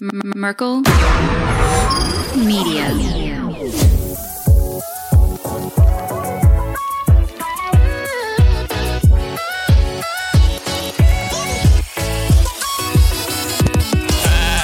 Merkel 0.00 0.82
Media. 2.34 3.99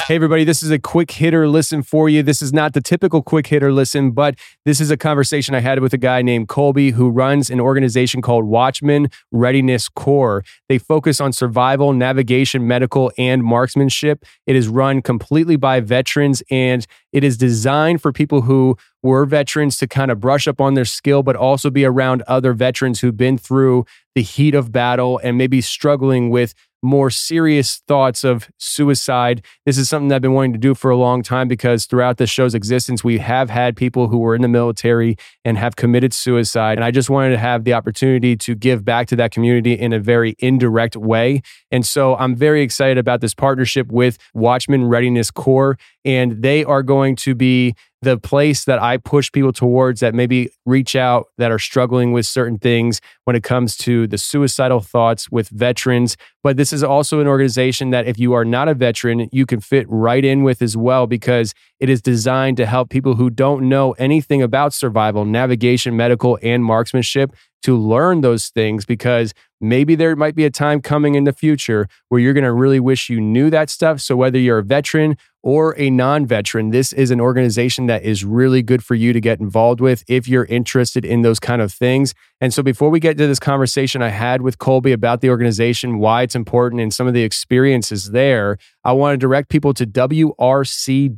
Hey, 0.07 0.15
everybody, 0.15 0.45
this 0.45 0.63
is 0.63 0.71
a 0.71 0.79
quick 0.79 1.11
hitter 1.11 1.49
listen 1.49 1.83
for 1.83 2.07
you. 2.07 2.23
This 2.23 2.41
is 2.41 2.53
not 2.53 2.71
the 2.71 2.79
typical 2.79 3.21
quick 3.21 3.47
hitter 3.47 3.73
listen, 3.73 4.11
but 4.11 4.35
this 4.63 4.79
is 4.79 4.89
a 4.89 4.95
conversation 4.95 5.53
I 5.53 5.59
had 5.59 5.81
with 5.81 5.91
a 5.91 5.97
guy 5.97 6.21
named 6.21 6.47
Colby 6.47 6.91
who 6.91 7.09
runs 7.09 7.49
an 7.49 7.59
organization 7.59 8.21
called 8.21 8.45
Watchman 8.45 9.09
Readiness 9.33 9.89
Corps. 9.89 10.45
They 10.69 10.77
focus 10.77 11.19
on 11.19 11.33
survival, 11.33 11.91
navigation, 11.91 12.65
medical, 12.65 13.11
and 13.17 13.43
marksmanship. 13.43 14.23
It 14.45 14.55
is 14.55 14.69
run 14.69 15.01
completely 15.01 15.57
by 15.57 15.81
veterans 15.81 16.41
and 16.49 16.87
it 17.11 17.25
is 17.25 17.35
designed 17.35 18.01
for 18.01 18.13
people 18.13 18.43
who 18.43 18.77
were 19.03 19.25
veterans 19.25 19.75
to 19.77 19.87
kind 19.87 20.09
of 20.09 20.21
brush 20.21 20.47
up 20.47 20.61
on 20.61 20.75
their 20.75 20.85
skill, 20.85 21.21
but 21.21 21.35
also 21.35 21.69
be 21.69 21.83
around 21.83 22.21
other 22.27 22.53
veterans 22.53 23.01
who've 23.01 23.17
been 23.17 23.37
through 23.37 23.85
the 24.15 24.21
heat 24.21 24.55
of 24.55 24.71
battle 24.71 25.19
and 25.21 25.37
maybe 25.37 25.61
struggling 25.61 26.29
with 26.29 26.53
more 26.81 27.09
serious 27.09 27.81
thoughts 27.87 28.23
of 28.23 28.49
suicide. 28.57 29.43
This 29.65 29.77
is 29.77 29.89
something 29.89 30.11
I've 30.11 30.21
been 30.21 30.33
wanting 30.33 30.53
to 30.53 30.59
do 30.59 30.75
for 30.75 30.91
a 30.91 30.97
long 30.97 31.23
time 31.23 31.47
because 31.47 31.85
throughout 31.85 32.17
the 32.17 32.27
show's 32.27 32.53
existence, 32.53 33.03
we 33.03 33.17
have 33.17 33.49
had 33.49 33.75
people 33.75 34.07
who 34.07 34.19
were 34.19 34.35
in 34.35 34.41
the 34.41 34.47
military 34.47 35.17
and 35.43 35.57
have 35.57 35.75
committed 35.75 36.13
suicide. 36.13 36.77
And 36.77 36.85
I 36.85 36.91
just 36.91 37.09
wanted 37.09 37.31
to 37.31 37.37
have 37.37 37.63
the 37.63 37.73
opportunity 37.73 38.35
to 38.37 38.55
give 38.55 38.85
back 38.85 39.07
to 39.07 39.15
that 39.15 39.31
community 39.31 39.73
in 39.73 39.93
a 39.93 39.99
very 39.99 40.35
indirect 40.39 40.95
way. 40.95 41.41
And 41.71 41.85
so 41.85 42.15
I'm 42.15 42.35
very 42.35 42.61
excited 42.61 42.97
about 42.97 43.21
this 43.21 43.33
partnership 43.33 43.91
with 43.91 44.17
Watchman 44.33 44.85
Readiness 44.85 45.31
Corps. 45.31 45.77
And 46.05 46.41
they 46.41 46.63
are 46.63 46.83
going 46.83 47.15
to 47.17 47.35
be 47.35 47.75
the 48.01 48.17
place 48.17 48.65
that 48.65 48.79
I 48.81 48.97
push 48.97 49.31
people 49.31 49.51
towards 49.51 50.01
that 50.01 50.13
maybe 50.13 50.49
reach 50.65 50.95
out 50.95 51.27
that 51.37 51.51
are 51.51 51.59
struggling 51.59 52.11
with 52.11 52.25
certain 52.25 52.59
things 52.59 53.01
when 53.23 53.35
it 53.35 53.43
comes 53.43 53.75
to 53.77 54.05
the 54.07 54.17
suicidal 54.17 54.81
thoughts 54.81 55.31
with 55.31 55.49
veterans. 55.49 56.15
But 56.43 56.57
this 56.57 56.71
is 56.71 56.83
also 56.83 57.19
an 57.19 57.27
organization 57.27 57.89
that 57.89 58.07
if 58.07 58.19
you 58.19 58.33
are 58.33 58.45
not 58.45 58.67
a 58.67 58.75
veteran, 58.75 59.29
you 59.31 59.45
can 59.45 59.61
fit 59.61 59.87
right 59.89 60.23
in 60.23 60.43
with 60.43 60.61
as 60.61 60.77
well 60.77 61.07
because 61.07 61.53
it 61.79 61.89
is 61.89 62.01
designed 62.01 62.57
to 62.57 62.65
help 62.65 62.89
people 62.89 63.15
who 63.15 63.29
don't 63.29 63.67
know 63.67 63.93
anything 63.93 64.41
about 64.43 64.73
survival, 64.73 65.25
navigation, 65.25 65.97
medical, 65.97 66.37
and 66.43 66.63
marksmanship 66.63 67.33
to 67.63 67.75
learn 67.75 68.21
those 68.21 68.49
things 68.49 68.85
because 68.85 69.33
maybe 69.59 69.95
there 69.95 70.15
might 70.15 70.35
be 70.35 70.45
a 70.45 70.49
time 70.49 70.79
coming 70.81 71.15
in 71.15 71.23
the 71.23 71.33
future 71.33 71.87
where 72.09 72.21
you're 72.21 72.33
going 72.33 72.43
to 72.43 72.53
really 72.53 72.79
wish 72.79 73.09
you 73.09 73.19
knew 73.19 73.49
that 73.49 73.69
stuff. 73.69 73.99
So, 74.01 74.15
whether 74.15 74.37
you're 74.39 74.59
a 74.59 74.63
veteran 74.63 75.17
or 75.43 75.73
a 75.77 75.89
non 75.89 76.25
veteran, 76.25 76.69
this 76.71 76.93
is 76.93 77.11
an 77.11 77.19
organization 77.19 77.87
that 77.87 78.03
is 78.03 78.23
really 78.23 78.61
good 78.61 78.83
for 78.83 78.95
you 78.95 79.13
to 79.13 79.19
get 79.19 79.39
involved 79.39 79.81
with 79.81 80.03
if 80.07 80.27
you're 80.27 80.45
interested 80.45 81.03
in 81.05 81.21
those 81.23 81.39
kind 81.39 81.61
of 81.61 81.73
things. 81.73 82.13
And 82.39 82.53
so, 82.53 82.61
before 82.61 82.89
we 82.89 82.99
get 82.99 83.17
to 83.17 83.27
this 83.27 83.39
conversation 83.39 84.01
I 84.01 84.09
had 84.09 84.41
with 84.41 84.59
Colby 84.59 84.91
about 84.91 85.21
the 85.21 85.29
organization, 85.29 85.99
why 85.99 86.21
it's 86.21 86.35
important, 86.35 86.81
and 86.81 86.93
some 86.93 87.07
of 87.07 87.13
the 87.13 87.23
experiences 87.23 88.11
there, 88.11 88.57
I 88.83 88.93
want 88.93 89.13
to 89.13 89.17
direct 89.17 89.49
people 89.49 89.73
to 89.75 89.85
wrc.vet. 89.85 91.13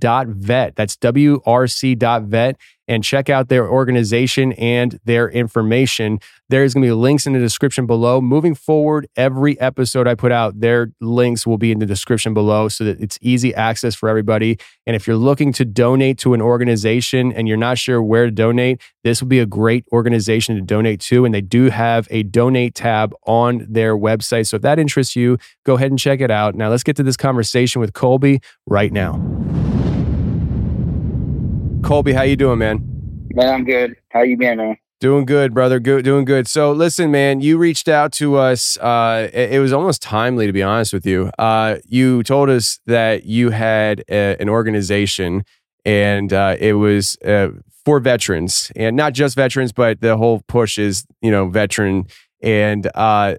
That's 0.75 0.95
wrc.vet 0.95 2.57
and 2.89 3.03
check 3.03 3.29
out 3.29 3.47
their 3.47 3.69
organization 3.69 4.51
and 4.53 4.99
their 5.05 5.29
information. 5.29 6.19
There's 6.49 6.73
going 6.73 6.81
to 6.81 6.87
be 6.87 6.91
links 6.91 7.27
in 7.27 7.33
the 7.33 7.39
description 7.39 7.85
below. 7.85 8.19
Moving 8.19 8.55
forward, 8.55 9.07
every 9.15 9.57
episode 9.61 10.07
I 10.07 10.15
put 10.15 10.31
out, 10.31 10.59
their 10.59 10.91
links 10.99 11.45
will 11.45 11.59
be 11.59 11.71
in 11.71 11.77
the 11.77 11.85
description 11.85 12.33
below 12.33 12.67
so 12.67 12.83
that 12.85 12.99
it's 12.99 13.19
easy 13.21 13.53
access 13.53 13.93
for 13.93 14.09
everybody. 14.09 14.57
And 14.87 14.95
if 14.95 15.05
you're 15.05 15.15
looking 15.15 15.53
to 15.53 15.65
donate 15.65 16.17
to 16.19 16.33
an 16.33 16.41
organization 16.41 17.31
and 17.31 17.47
you're 17.47 17.57
not 17.57 17.77
sure 17.77 18.01
where 18.01 18.25
to 18.25 18.31
donate, 18.31 18.81
this 19.03 19.21
will 19.21 19.29
be 19.29 19.39
a 19.39 19.45
great 19.45 19.85
organization 19.93 20.55
to 20.55 20.61
donate 20.61 20.99
to. 21.02 21.23
And 21.25 21.33
they 21.33 21.41
do 21.41 21.69
have 21.69 22.08
a 22.09 22.23
donate 22.23 22.73
tab 22.73 23.14
on 23.27 23.67
their 23.69 23.95
website. 23.95 24.47
So 24.47 24.55
if 24.55 24.64
that 24.64 24.80
interests 24.80 25.15
you, 25.15 25.37
go 25.64 25.75
ahead 25.75 25.91
and 25.91 25.99
check 25.99 26.21
it 26.21 26.31
out. 26.31 26.55
Now 26.55 26.69
let's 26.69 26.83
get 26.83 26.95
to 26.95 27.03
this 27.03 27.17
conversation 27.17 27.80
with 27.80 27.93
Colby 27.93 28.41
right 28.65 28.91
now. 28.91 29.39
Colby, 31.83 32.13
how 32.13 32.23
you 32.23 32.35
doing, 32.35 32.59
man? 32.59 32.81
Man, 33.33 33.53
I'm 33.53 33.63
good. 33.63 33.95
How 34.09 34.21
you 34.21 34.37
been, 34.37 34.57
man? 34.57 34.77
Doing 34.99 35.25
good, 35.25 35.53
brother. 35.53 35.79
Good, 35.79 36.03
doing 36.03 36.25
good. 36.25 36.47
So, 36.47 36.73
listen, 36.73 37.09
man, 37.09 37.39
you 37.39 37.57
reached 37.57 37.87
out 37.87 38.11
to 38.13 38.35
us. 38.35 38.77
Uh, 38.77 39.29
it, 39.33 39.53
it 39.53 39.59
was 39.59 39.71
almost 39.71 40.01
timely, 40.01 40.45
to 40.45 40.51
be 40.51 40.61
honest 40.61 40.91
with 40.91 41.05
you. 41.05 41.31
Uh, 41.39 41.77
you 41.85 42.21
told 42.23 42.49
us 42.49 42.79
that 42.85 43.23
you 43.25 43.51
had 43.51 44.03
a, 44.09 44.35
an 44.39 44.49
organization, 44.49 45.45
and 45.85 46.33
uh, 46.33 46.57
it 46.59 46.73
was 46.73 47.17
uh, 47.25 47.49
for 47.85 48.01
veterans, 48.01 48.71
and 48.75 48.97
not 48.97 49.13
just 49.13 49.35
veterans, 49.35 49.71
but 49.71 50.01
the 50.01 50.17
whole 50.17 50.41
push 50.47 50.77
is, 50.77 51.05
you 51.21 51.31
know, 51.31 51.47
veteran. 51.47 52.07
And 52.43 52.87
uh, 52.93 53.35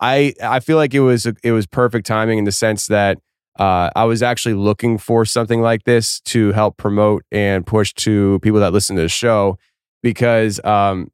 I, 0.00 0.34
I 0.40 0.60
feel 0.60 0.76
like 0.76 0.94
it 0.94 1.00
was 1.00 1.26
it 1.26 1.50
was 1.52 1.66
perfect 1.66 2.06
timing 2.06 2.38
in 2.38 2.44
the 2.44 2.52
sense 2.52 2.86
that 2.86 3.18
uh, 3.58 3.90
I 3.94 4.04
was 4.04 4.22
actually 4.22 4.54
looking 4.54 4.98
for 4.98 5.24
something 5.24 5.60
like 5.60 5.84
this 5.84 6.20
to 6.20 6.52
help 6.52 6.76
promote 6.76 7.24
and 7.30 7.66
push 7.66 7.92
to 7.94 8.38
people 8.40 8.60
that 8.60 8.72
listen 8.72 8.96
to 8.96 9.02
the 9.02 9.08
show 9.08 9.58
because 10.02 10.62
um, 10.64 11.10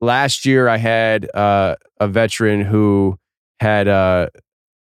last 0.00 0.44
year 0.44 0.68
I 0.68 0.78
had 0.78 1.30
uh, 1.34 1.76
a 2.00 2.08
veteran 2.08 2.62
who 2.62 3.18
had 3.60 3.86
uh, 3.88 4.28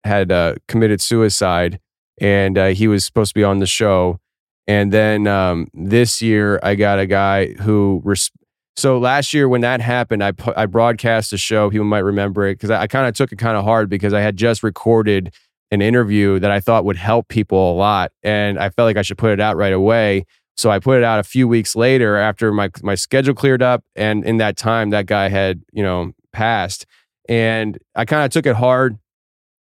had 0.03 0.31
uh, 0.31 0.55
committed 0.67 1.01
suicide 1.01 1.79
and 2.19 2.57
uh, 2.57 2.67
he 2.67 2.87
was 2.87 3.05
supposed 3.05 3.31
to 3.31 3.39
be 3.39 3.43
on 3.43 3.59
the 3.59 3.65
show. 3.65 4.19
And 4.67 4.91
then 4.91 5.27
um, 5.27 5.67
this 5.73 6.21
year 6.21 6.59
I 6.63 6.75
got 6.75 6.99
a 6.99 7.05
guy 7.05 7.53
who. 7.53 8.01
Res- 8.03 8.31
so 8.77 8.97
last 8.97 9.33
year 9.33 9.47
when 9.47 9.61
that 9.61 9.79
happened, 9.79 10.23
I 10.23 10.31
pu- 10.31 10.53
I 10.57 10.65
broadcast 10.65 11.31
a 11.31 11.37
show. 11.37 11.69
People 11.69 11.85
might 11.85 11.99
remember 11.99 12.45
it 12.47 12.55
because 12.55 12.71
I, 12.71 12.81
I 12.81 12.87
kind 12.87 13.07
of 13.07 13.13
took 13.13 13.31
it 13.31 13.37
kind 13.37 13.55
of 13.55 13.63
hard 13.63 13.89
because 13.89 14.13
I 14.13 14.21
had 14.21 14.35
just 14.35 14.63
recorded 14.63 15.33
an 15.75 15.81
interview 15.81 16.39
that 16.39 16.49
I 16.49 16.59
thought 16.59 16.85
would 16.85 16.97
help 16.97 17.27
people 17.27 17.71
a 17.71 17.75
lot. 17.75 18.11
And 18.23 18.57
I 18.57 18.69
felt 18.69 18.87
like 18.87 18.97
I 18.97 19.03
should 19.03 19.19
put 19.19 19.31
it 19.31 19.39
out 19.39 19.55
right 19.57 19.73
away. 19.73 20.25
So 20.57 20.71
I 20.71 20.79
put 20.79 20.97
it 20.97 21.03
out 21.03 21.19
a 21.19 21.23
few 21.23 21.47
weeks 21.47 21.75
later 21.75 22.15
after 22.15 22.51
my 22.51 22.71
my 22.81 22.95
schedule 22.95 23.35
cleared 23.35 23.61
up. 23.61 23.83
And 23.95 24.25
in 24.25 24.37
that 24.37 24.57
time, 24.57 24.89
that 24.89 25.05
guy 25.05 25.29
had, 25.29 25.61
you 25.71 25.83
know, 25.83 26.13
passed. 26.31 26.85
And 27.29 27.77
I 27.95 28.05
kind 28.05 28.25
of 28.25 28.31
took 28.31 28.45
it 28.45 28.55
hard. 28.55 28.97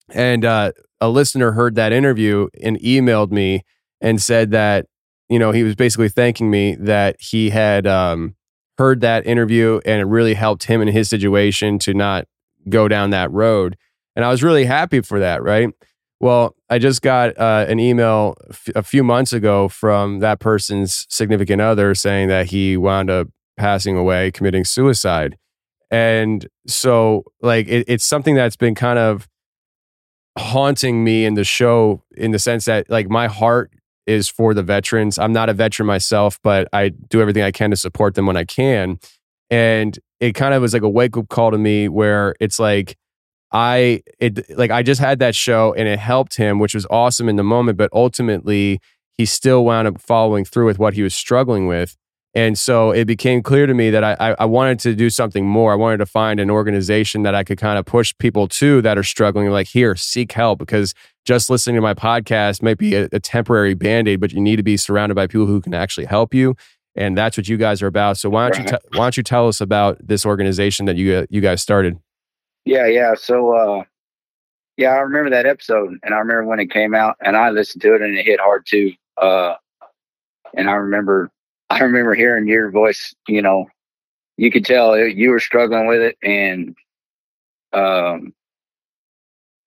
And 0.09 0.45
uh, 0.45 0.71
a 1.01 1.09
listener 1.09 1.51
heard 1.51 1.75
that 1.75 1.91
interview 1.91 2.47
and 2.63 2.79
emailed 2.79 3.31
me 3.31 3.63
and 4.01 4.21
said 4.21 4.51
that, 4.51 4.85
you 5.29 5.37
know, 5.37 5.51
he 5.51 5.63
was 5.63 5.75
basically 5.75 6.09
thanking 6.09 6.49
me 6.49 6.75
that 6.75 7.17
he 7.19 7.49
had 7.49 7.85
um, 7.85 8.35
heard 8.77 9.01
that 9.01 9.27
interview 9.27 9.81
and 9.85 9.99
it 9.99 10.05
really 10.05 10.35
helped 10.35 10.63
him 10.63 10.81
in 10.81 10.87
his 10.87 11.09
situation 11.09 11.79
to 11.79 11.93
not 11.93 12.25
go 12.69 12.87
down 12.87 13.09
that 13.09 13.31
road. 13.31 13.77
And 14.15 14.23
I 14.23 14.29
was 14.29 14.43
really 14.43 14.65
happy 14.65 15.01
for 15.01 15.19
that, 15.19 15.43
right? 15.43 15.69
Well, 16.19 16.55
I 16.69 16.79
just 16.79 17.01
got 17.01 17.37
uh, 17.37 17.65
an 17.67 17.79
email 17.79 18.35
f- 18.49 18.69
a 18.75 18.81
few 18.81 19.03
months 19.03 19.33
ago 19.33 19.67
from 19.67 20.19
that 20.19 20.39
person's 20.39 21.05
significant 21.09 21.61
other 21.61 21.93
saying 21.93 22.27
that 22.29 22.47
he 22.47 22.75
wound 22.75 23.09
up 23.09 23.27
passing 23.55 23.95
away, 23.95 24.31
committing 24.31 24.63
suicide. 24.63 25.37
And 25.91 26.47
so, 26.65 27.23
like, 27.41 27.67
it, 27.67 27.85
it's 27.87 28.03
something 28.03 28.35
that's 28.35 28.55
been 28.55 28.75
kind 28.75 28.99
of 28.99 29.27
haunting 30.37 31.03
me 31.03 31.23
in 31.25 31.35
the 31.35 31.43
show 31.43 32.03
in 32.15 32.31
the 32.31 32.39
sense 32.39 32.65
that, 32.65 32.89
like, 32.89 33.09
my 33.09 33.27
heart 33.27 33.71
is 34.07 34.27
for 34.27 34.53
the 34.53 34.63
veterans. 34.63 35.19
I'm 35.19 35.33
not 35.33 35.49
a 35.49 35.53
veteran 35.53 35.85
myself, 35.85 36.39
but 36.41 36.67
I 36.73 36.89
do 36.89 37.21
everything 37.21 37.43
I 37.43 37.51
can 37.51 37.69
to 37.71 37.77
support 37.77 38.15
them 38.15 38.25
when 38.25 38.37
I 38.37 38.43
can. 38.43 38.99
And 39.49 39.97
it 40.19 40.33
kind 40.33 40.53
of 40.53 40.61
was 40.61 40.73
like 40.73 40.81
a 40.81 40.89
wake 40.89 41.15
up 41.15 41.29
call 41.29 41.51
to 41.51 41.57
me 41.57 41.87
where 41.89 42.33
it's 42.39 42.59
like, 42.59 42.97
I 43.51 44.01
it 44.19 44.57
like 44.57 44.71
I 44.71 44.83
just 44.83 44.99
had 44.99 45.19
that 45.19 45.35
show 45.35 45.73
and 45.73 45.87
it 45.87 45.99
helped 45.99 46.37
him, 46.37 46.59
which 46.59 46.73
was 46.73 46.85
awesome 46.89 47.29
in 47.29 47.37
the 47.37 47.43
moment, 47.43 47.77
but 47.77 47.89
ultimately 47.93 48.79
he 49.17 49.25
still 49.25 49.65
wound 49.65 49.87
up 49.87 50.01
following 50.01 50.45
through 50.45 50.65
with 50.65 50.79
what 50.79 50.93
he 50.93 51.01
was 51.01 51.15
struggling 51.15 51.67
with. 51.67 51.95
And 52.33 52.59
so 52.59 52.91
it 52.91 53.05
became 53.05 53.41
clear 53.41 53.65
to 53.65 53.73
me 53.73 53.89
that 53.89 54.03
I, 54.03 54.35
I 54.37 54.45
wanted 54.45 54.77
to 54.81 54.93
do 54.93 55.09
something 55.09 55.43
more. 55.47 55.71
I 55.71 55.75
wanted 55.75 55.97
to 55.97 56.05
find 56.05 56.39
an 56.39 56.51
organization 56.51 57.23
that 57.23 57.33
I 57.33 57.43
could 57.43 57.57
kind 57.57 57.79
of 57.79 57.85
push 57.85 58.13
people 58.19 58.47
to 58.49 58.79
that 58.83 58.95
are 58.95 59.03
struggling, 59.03 59.49
like, 59.49 59.67
here, 59.67 59.95
seek 59.95 60.33
help, 60.33 60.59
because 60.59 60.93
just 61.25 61.49
listening 61.49 61.77
to 61.77 61.81
my 61.81 61.95
podcast 61.95 62.61
might 62.61 62.77
be 62.77 62.93
a, 62.93 63.07
a 63.11 63.19
temporary 63.19 63.73
band 63.73 64.07
aid, 64.07 64.19
but 64.19 64.33
you 64.33 64.41
need 64.41 64.57
to 64.57 64.63
be 64.63 64.77
surrounded 64.77 65.15
by 65.15 65.25
people 65.25 65.47
who 65.47 65.61
can 65.61 65.73
actually 65.73 66.05
help 66.05 66.31
you. 66.31 66.55
And 66.95 67.17
that's 67.17 67.37
what 67.37 67.47
you 67.47 67.57
guys 67.57 67.81
are 67.81 67.87
about. 67.87 68.19
So 68.19 68.29
why 68.29 68.49
don't 68.49 68.59
right. 68.59 68.71
you 68.71 68.77
t- 68.77 68.97
why 68.97 69.05
don't 69.05 69.17
you 69.17 69.23
tell 69.23 69.47
us 69.47 69.59
about 69.59 69.97
this 70.05 70.23
organization 70.23 70.85
that 70.85 70.97
you 70.97 71.25
you 71.31 71.41
guys 71.41 71.61
started? 71.61 71.97
Yeah, 72.67 72.87
yeah. 72.87 73.15
So, 73.15 73.53
uh, 73.55 73.83
yeah, 74.77 74.89
I 74.91 74.99
remember 74.99 75.29
that 75.31 75.45
episode, 75.45 75.97
and 76.03 76.13
I 76.13 76.19
remember 76.19 76.45
when 76.45 76.59
it 76.59 76.71
came 76.71 76.95
out, 76.95 77.17
and 77.21 77.37
I 77.37 77.49
listened 77.49 77.81
to 77.83 77.95
it, 77.95 78.01
and 78.01 78.17
it 78.17 78.25
hit 78.25 78.39
hard 78.39 78.65
too. 78.67 78.93
Uh, 79.21 79.55
and 80.55 80.69
I 80.69 80.73
remember, 80.73 81.31
I 81.69 81.79
remember 81.79 82.15
hearing 82.15 82.47
your 82.47 82.71
voice. 82.71 83.13
You 83.27 83.41
know, 83.41 83.67
you 84.37 84.51
could 84.51 84.65
tell 84.65 84.97
you 84.97 85.31
were 85.31 85.39
struggling 85.39 85.87
with 85.87 86.01
it, 86.01 86.17
and 86.23 86.75
um, 87.73 88.33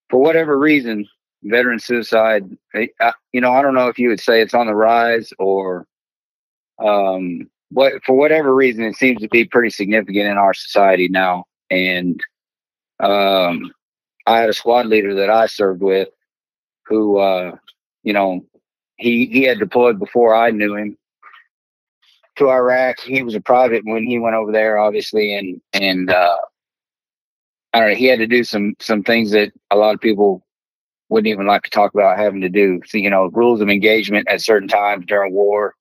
for 0.08 0.20
whatever 0.20 0.58
reason, 0.58 1.06
veteran 1.44 1.79
suicide, 1.79 2.44
you 2.75 3.41
know, 3.41 3.52
I 3.52 3.62
don't 3.62 3.75
know 3.75 3.88
if 3.88 3.99
you 3.99 4.08
would 4.08 4.20
say 4.20 4.41
it's 4.43 4.55
on 4.55 4.67
the 4.67 4.75
rise 4.75 5.32
or 5.38 5.87
um, 6.85 7.49
what 7.70 7.94
for 8.05 8.17
whatever 8.17 8.55
reason, 8.55 8.85
it 8.85 8.97
seems 8.97 9.20
to 9.23 9.29
be 9.29 9.44
pretty 9.44 9.70
significant 9.70 10.26
in 10.26 10.38
our 10.38 10.55
society 10.55 11.08
now. 11.08 11.44
And 11.70 12.20
um, 13.02 13.73
I 14.26 14.38
had 14.41 14.50
a 14.50 14.55
squad 14.55 14.87
leader 14.87 15.14
that 15.17 15.31
I 15.31 15.47
served 15.47 15.82
with 15.82 16.08
who, 16.87 17.19
uh, 17.19 17.56
you 18.02 18.12
know, 18.12 18.44
he 18.97 19.26
he 19.26 19.43
had 19.44 19.58
deployed 19.58 19.99
before 19.99 20.35
I 20.35 20.50
knew 20.50 20.76
him 20.76 20.97
to 22.37 22.50
Iraq. 22.50 23.00
He 23.00 23.23
was 23.23 23.35
a 23.35 23.41
private 23.41 23.82
when 23.85 24.05
he 24.05 24.19
went 24.19 24.37
over 24.37 24.52
there, 24.52 24.79
obviously, 24.79 25.37
and 25.37 25.61
and 25.73 26.11
uh, 26.11 26.37
I 27.73 27.81
don't 27.81 27.91
know. 27.91 27.97
He 27.97 28.06
had 28.06 28.19
to 28.19 28.26
do 28.26 28.44
some 28.44 28.75
some 28.81 29.02
things 29.02 29.31
that 29.31 29.52
a 29.70 29.76
lot 29.76 29.94
of 29.94 30.00
people 30.00 30.44
wouldn't 31.08 31.29
even 31.32 31.47
like 31.47 31.62
to 31.62 31.70
talk 31.70 31.94
about 31.94 32.19
having 32.19 32.41
to 32.43 32.49
do. 32.49 32.81
So, 32.87 32.99
you 32.99 33.11
know, 33.11 33.26
rules 33.32 33.61
of 33.61 33.69
engagement 33.69 34.29
at 34.29 34.41
certain 34.41 34.69
times 34.69 35.06
during 35.06 35.32
war. 35.32 35.75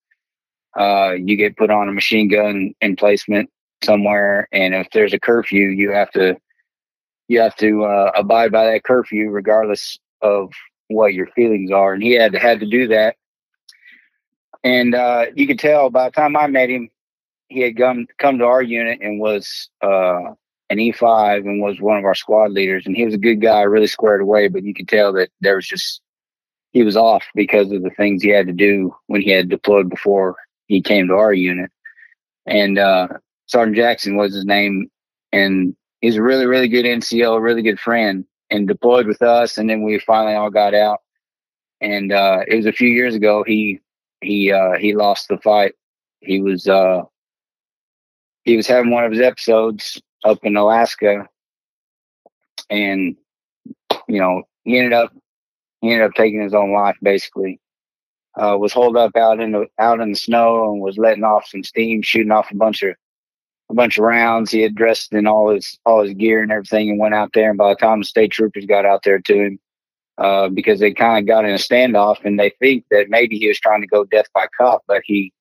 Uh, 0.78 1.14
you 1.14 1.36
get 1.36 1.58
put 1.58 1.72
on 1.72 1.90
a 1.90 1.92
machine 1.92 2.28
gun 2.28 2.74
emplacement 2.82 3.50
somewhere, 3.84 4.48
and 4.52 4.74
if 4.74 4.88
there's 4.92 5.14
a 5.14 5.20
curfew, 5.20 5.68
you 5.68 5.92
have 5.92 6.12
to 6.12 6.38
you 7.30 7.40
have 7.40 7.56
to 7.58 7.86
uh, 7.86 8.12
abide 8.18 8.52
by 8.52 8.66
that 8.66 8.84
curfew, 8.84 9.30
regardless 9.30 9.98
of 10.22 10.52
what 10.90 11.14
your 11.14 11.28
feelings 11.28 11.72
are. 11.72 11.94
And 11.94 12.04
he 12.04 12.12
had 12.12 12.34
had 12.36 12.60
to 12.60 12.66
do 12.66 12.90
that, 12.90 13.16
and 14.64 14.94
uh, 14.94 15.28
you 15.34 15.48
could 15.48 15.60
tell 15.60 15.90
by 15.90 16.10
the 16.10 16.12
time 16.12 16.36
I 16.36 16.48
met 16.48 16.70
him, 16.70 16.90
he 17.48 17.62
had 17.62 17.78
come 17.78 18.08
come 18.18 18.38
to 18.40 18.46
our 18.46 18.62
unit 18.62 19.00
and 19.02 19.20
was 19.20 19.70
uh, 19.82 20.34
an 20.70 20.78
E5 20.78 21.40
and 21.40 21.62
was 21.62 21.82
one 21.82 21.98
of 21.98 22.06
our 22.06 22.16
squad 22.16 22.52
leaders. 22.52 22.86
And 22.86 22.96
he 22.96 23.06
was 23.06 23.14
a 23.14 23.20
good 23.20 23.42
guy, 23.42 23.62
really 23.62 23.88
squared 23.88 24.22
away, 24.22 24.48
but 24.48 24.64
you 24.64 24.74
could 24.74 24.88
tell 24.88 25.12
that 25.14 25.30
there 25.42 25.56
was 25.56 25.68
just, 25.68 26.02
he 26.72 26.84
was 26.84 26.96
off 26.96 27.26
because 27.34 27.72
of 27.72 27.82
the 27.82 27.90
things 27.90 28.22
he 28.22 28.30
had 28.30 28.48
to 28.48 28.54
do 28.54 28.96
when 29.08 29.22
he 29.22 29.32
had 29.32 29.50
deployed 29.50 29.90
before 29.90 30.36
he 30.68 30.82
came 30.82 31.08
to 31.08 31.16
our 31.16 31.34
unit. 31.34 31.72
And 32.46 32.78
uh, 32.78 33.08
Sergeant 33.48 33.78
Jackson 33.78 34.16
was 34.16 34.34
his 34.34 34.46
name. 34.46 34.90
And 35.32 35.76
he's 36.02 36.16
a 36.16 36.22
really, 36.22 36.46
really 36.46 36.68
good 36.68 36.86
NCO, 36.86 37.42
really 37.42 37.62
good 37.62 37.80
friend, 37.80 38.26
and 38.50 38.68
deployed 38.68 39.08
with 39.08 39.22
us. 39.22 39.58
And 39.58 39.70
then 39.70 39.84
we 39.84 40.00
finally 40.00 40.36
all 40.36 40.50
got 40.50 40.74
out. 40.74 41.00
And 41.82 42.12
uh, 42.12 42.42
it 42.48 42.56
was 42.56 42.66
a 42.66 42.74
few 42.74 42.90
years 42.90 43.16
ago. 43.16 43.44
He 43.44 43.80
he 44.22 44.52
uh, 44.52 44.78
he 44.78 44.94
lost 44.94 45.30
the 45.30 45.38
fight. 45.38 45.74
He 46.20 46.42
was 46.42 46.68
uh, 46.68 47.04
he 48.44 48.58
was 48.58 48.68
having 48.68 48.92
one 48.92 49.06
of 49.06 49.12
his 49.12 49.22
episodes 49.22 50.02
up 50.26 50.40
in 50.44 50.58
Alaska, 50.58 51.26
and 52.70 53.16
you 54.10 54.20
know 54.20 54.44
he 54.66 54.78
ended 54.78 54.92
up 54.92 55.14
he 55.80 55.92
ended 55.92 56.08
up 56.08 56.16
taking 56.16 56.42
his 56.42 56.54
own 56.54 56.74
life. 56.74 56.98
Basically, 57.02 57.62
uh, 58.36 58.58
was 58.60 58.74
holed 58.74 58.98
up 58.98 59.16
out 59.16 59.40
in 59.40 59.54
the 59.54 59.68
out 59.80 60.02
in 60.02 60.10
the 60.10 60.18
snow 60.18 60.74
and 60.74 60.82
was 60.82 60.98
letting 60.98 61.24
off 61.24 61.48
some 61.48 61.64
steam, 61.64 62.02
shooting 62.02 62.32
off 62.32 62.52
a 62.52 62.56
bunch 62.56 62.84
of 62.84 62.94
a 63.70 63.74
bunch 63.74 63.98
of 63.98 64.04
rounds. 64.04 64.52
He 64.52 64.62
had 64.62 64.76
dressed 64.76 65.14
in 65.14 65.28
all 65.28 65.54
his 65.54 65.78
all 65.86 66.04
his 66.04 66.14
gear 66.14 66.42
and 66.42 66.52
everything, 66.52 66.90
and 66.90 67.00
went 67.00 67.14
out 67.14 67.32
there. 67.34 67.50
And 67.50 67.58
by 67.58 67.70
the 67.70 67.76
time 67.76 68.00
the 68.00 68.06
state 68.06 68.32
troopers 68.32 68.66
got 68.66 68.86
out 68.86 69.04
there 69.04 69.20
to 69.20 69.34
him, 69.34 69.60
uh, 70.18 70.50
because 70.50 70.80
they 70.80 70.94
kind 70.94 71.20
of 71.20 71.28
got 71.28 71.46
in 71.46 71.52
a 71.52 71.58
standoff, 71.58 72.24
and 72.24 72.40
they 72.40 72.52
think 72.60 72.86
that 72.92 73.10
maybe 73.10 73.38
he 73.38 73.48
was 73.48 73.60
trying 73.60 73.82
to 73.82 73.88
go 73.88 74.04
death 74.06 74.28
by 74.34 74.48
cop, 74.58 74.84
but 74.88 75.02
he 75.06 75.32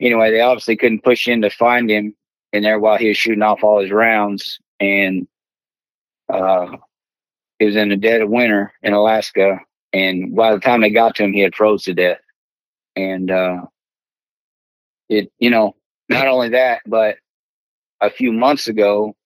anyway, 0.00 0.30
they 0.30 0.40
obviously 0.40 0.76
couldn't 0.76 1.04
push 1.04 1.28
in 1.28 1.42
to 1.42 1.50
find 1.50 1.90
him 1.90 2.14
in 2.52 2.62
there 2.62 2.78
while 2.78 2.98
he 2.98 3.08
was 3.08 3.16
shooting 3.16 3.42
off 3.42 3.62
all 3.62 3.80
his 3.80 3.90
rounds. 3.90 4.58
And 4.80 5.26
uh, 6.32 6.76
it 7.58 7.66
was 7.66 7.76
in 7.76 7.88
the 7.88 7.96
dead 7.96 8.20
of 8.20 8.28
winter 8.28 8.72
in 8.82 8.92
Alaska. 8.92 9.60
And 9.92 10.34
by 10.34 10.52
the 10.52 10.60
time 10.60 10.80
they 10.80 10.90
got 10.90 11.14
to 11.16 11.24
him, 11.24 11.32
he 11.32 11.40
had 11.40 11.54
froze 11.54 11.84
to 11.84 11.94
death. 11.94 12.20
And 12.96 13.30
uh, 13.30 13.62
it, 15.08 15.32
you 15.38 15.50
know, 15.50 15.76
not 16.08 16.26
only 16.26 16.50
that, 16.50 16.82
but 16.86 17.16
a 18.02 18.10
few 18.10 18.32
months 18.32 18.68
ago, 18.68 19.16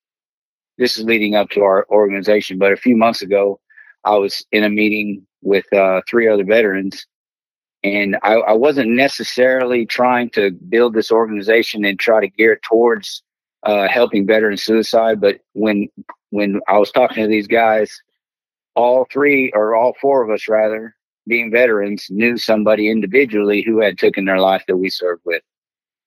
this 0.78 0.96
is 0.96 1.04
leading 1.04 1.34
up 1.34 1.50
to 1.50 1.62
our 1.62 1.86
organization, 1.90 2.58
but 2.58 2.72
a 2.72 2.76
few 2.76 2.96
months 2.96 3.22
ago, 3.22 3.58
I 4.04 4.16
was 4.16 4.46
in 4.52 4.62
a 4.62 4.70
meeting 4.70 5.26
with 5.42 5.70
uh, 5.72 6.02
three 6.08 6.28
other 6.28 6.44
veterans 6.44 7.06
and 7.86 8.16
I, 8.22 8.34
I, 8.34 8.52
wasn't 8.52 8.90
necessarily 8.90 9.86
trying 9.86 10.30
to 10.30 10.50
build 10.50 10.94
this 10.94 11.12
organization 11.12 11.84
and 11.84 11.98
try 11.98 12.20
to 12.20 12.28
gear 12.28 12.58
towards 12.62 13.22
uh, 13.62 13.86
helping 13.88 14.26
veteran 14.26 14.56
suicide. 14.56 15.20
But 15.20 15.40
when 15.52 15.88
when 16.30 16.60
I 16.68 16.78
was 16.78 16.90
talking 16.90 17.22
to 17.22 17.28
these 17.28 17.46
guys, 17.46 18.00
all 18.74 19.06
three 19.12 19.52
or 19.54 19.76
all 19.76 19.94
four 20.00 20.22
of 20.22 20.30
us 20.30 20.48
rather, 20.48 20.96
being 21.28 21.50
veterans, 21.50 22.06
knew 22.10 22.36
somebody 22.36 22.88
individually 22.88 23.62
who 23.62 23.80
had 23.80 23.98
taken 23.98 24.24
their 24.24 24.40
life 24.40 24.64
that 24.66 24.78
we 24.78 24.90
served 24.90 25.22
with. 25.24 25.42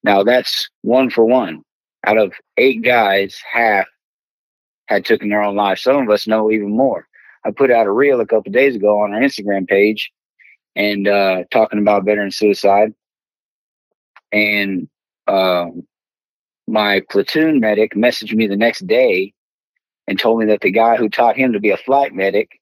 Now 0.03 0.23
that's 0.23 0.69
one 0.81 1.09
for 1.09 1.23
one. 1.23 1.63
Out 2.09 2.17
of 2.17 2.33
eight 2.57 2.81
guys, 2.81 3.39
half 3.51 3.85
had 4.87 5.05
taken 5.05 5.29
their 5.29 5.43
own 5.43 5.55
life. 5.55 5.77
Some 5.77 5.97
of 5.97 6.09
us 6.09 6.25
know 6.25 6.49
even 6.49 6.75
more. 6.75 7.07
I 7.45 7.51
put 7.51 7.69
out 7.69 7.85
a 7.85 7.91
reel 7.91 8.19
a 8.19 8.25
couple 8.25 8.51
days 8.51 8.75
ago 8.75 8.99
on 9.01 9.13
our 9.13 9.21
Instagram 9.21 9.67
page 9.67 10.11
and 10.75 11.07
uh, 11.07 11.43
talking 11.51 11.77
about 11.77 12.05
veteran 12.05 12.31
suicide. 12.31 12.95
And 14.31 14.89
uh, 15.27 15.67
my 16.67 17.03
platoon 17.11 17.59
medic 17.59 17.93
messaged 17.93 18.33
me 18.33 18.47
the 18.47 18.57
next 18.57 18.87
day 18.87 19.35
and 20.07 20.17
told 20.17 20.39
me 20.39 20.47
that 20.47 20.61
the 20.61 20.71
guy 20.71 20.95
who 20.97 21.09
taught 21.09 21.37
him 21.37 21.53
to 21.53 21.59
be 21.59 21.69
a 21.69 21.77
flight 21.77 22.15
medic 22.15 22.59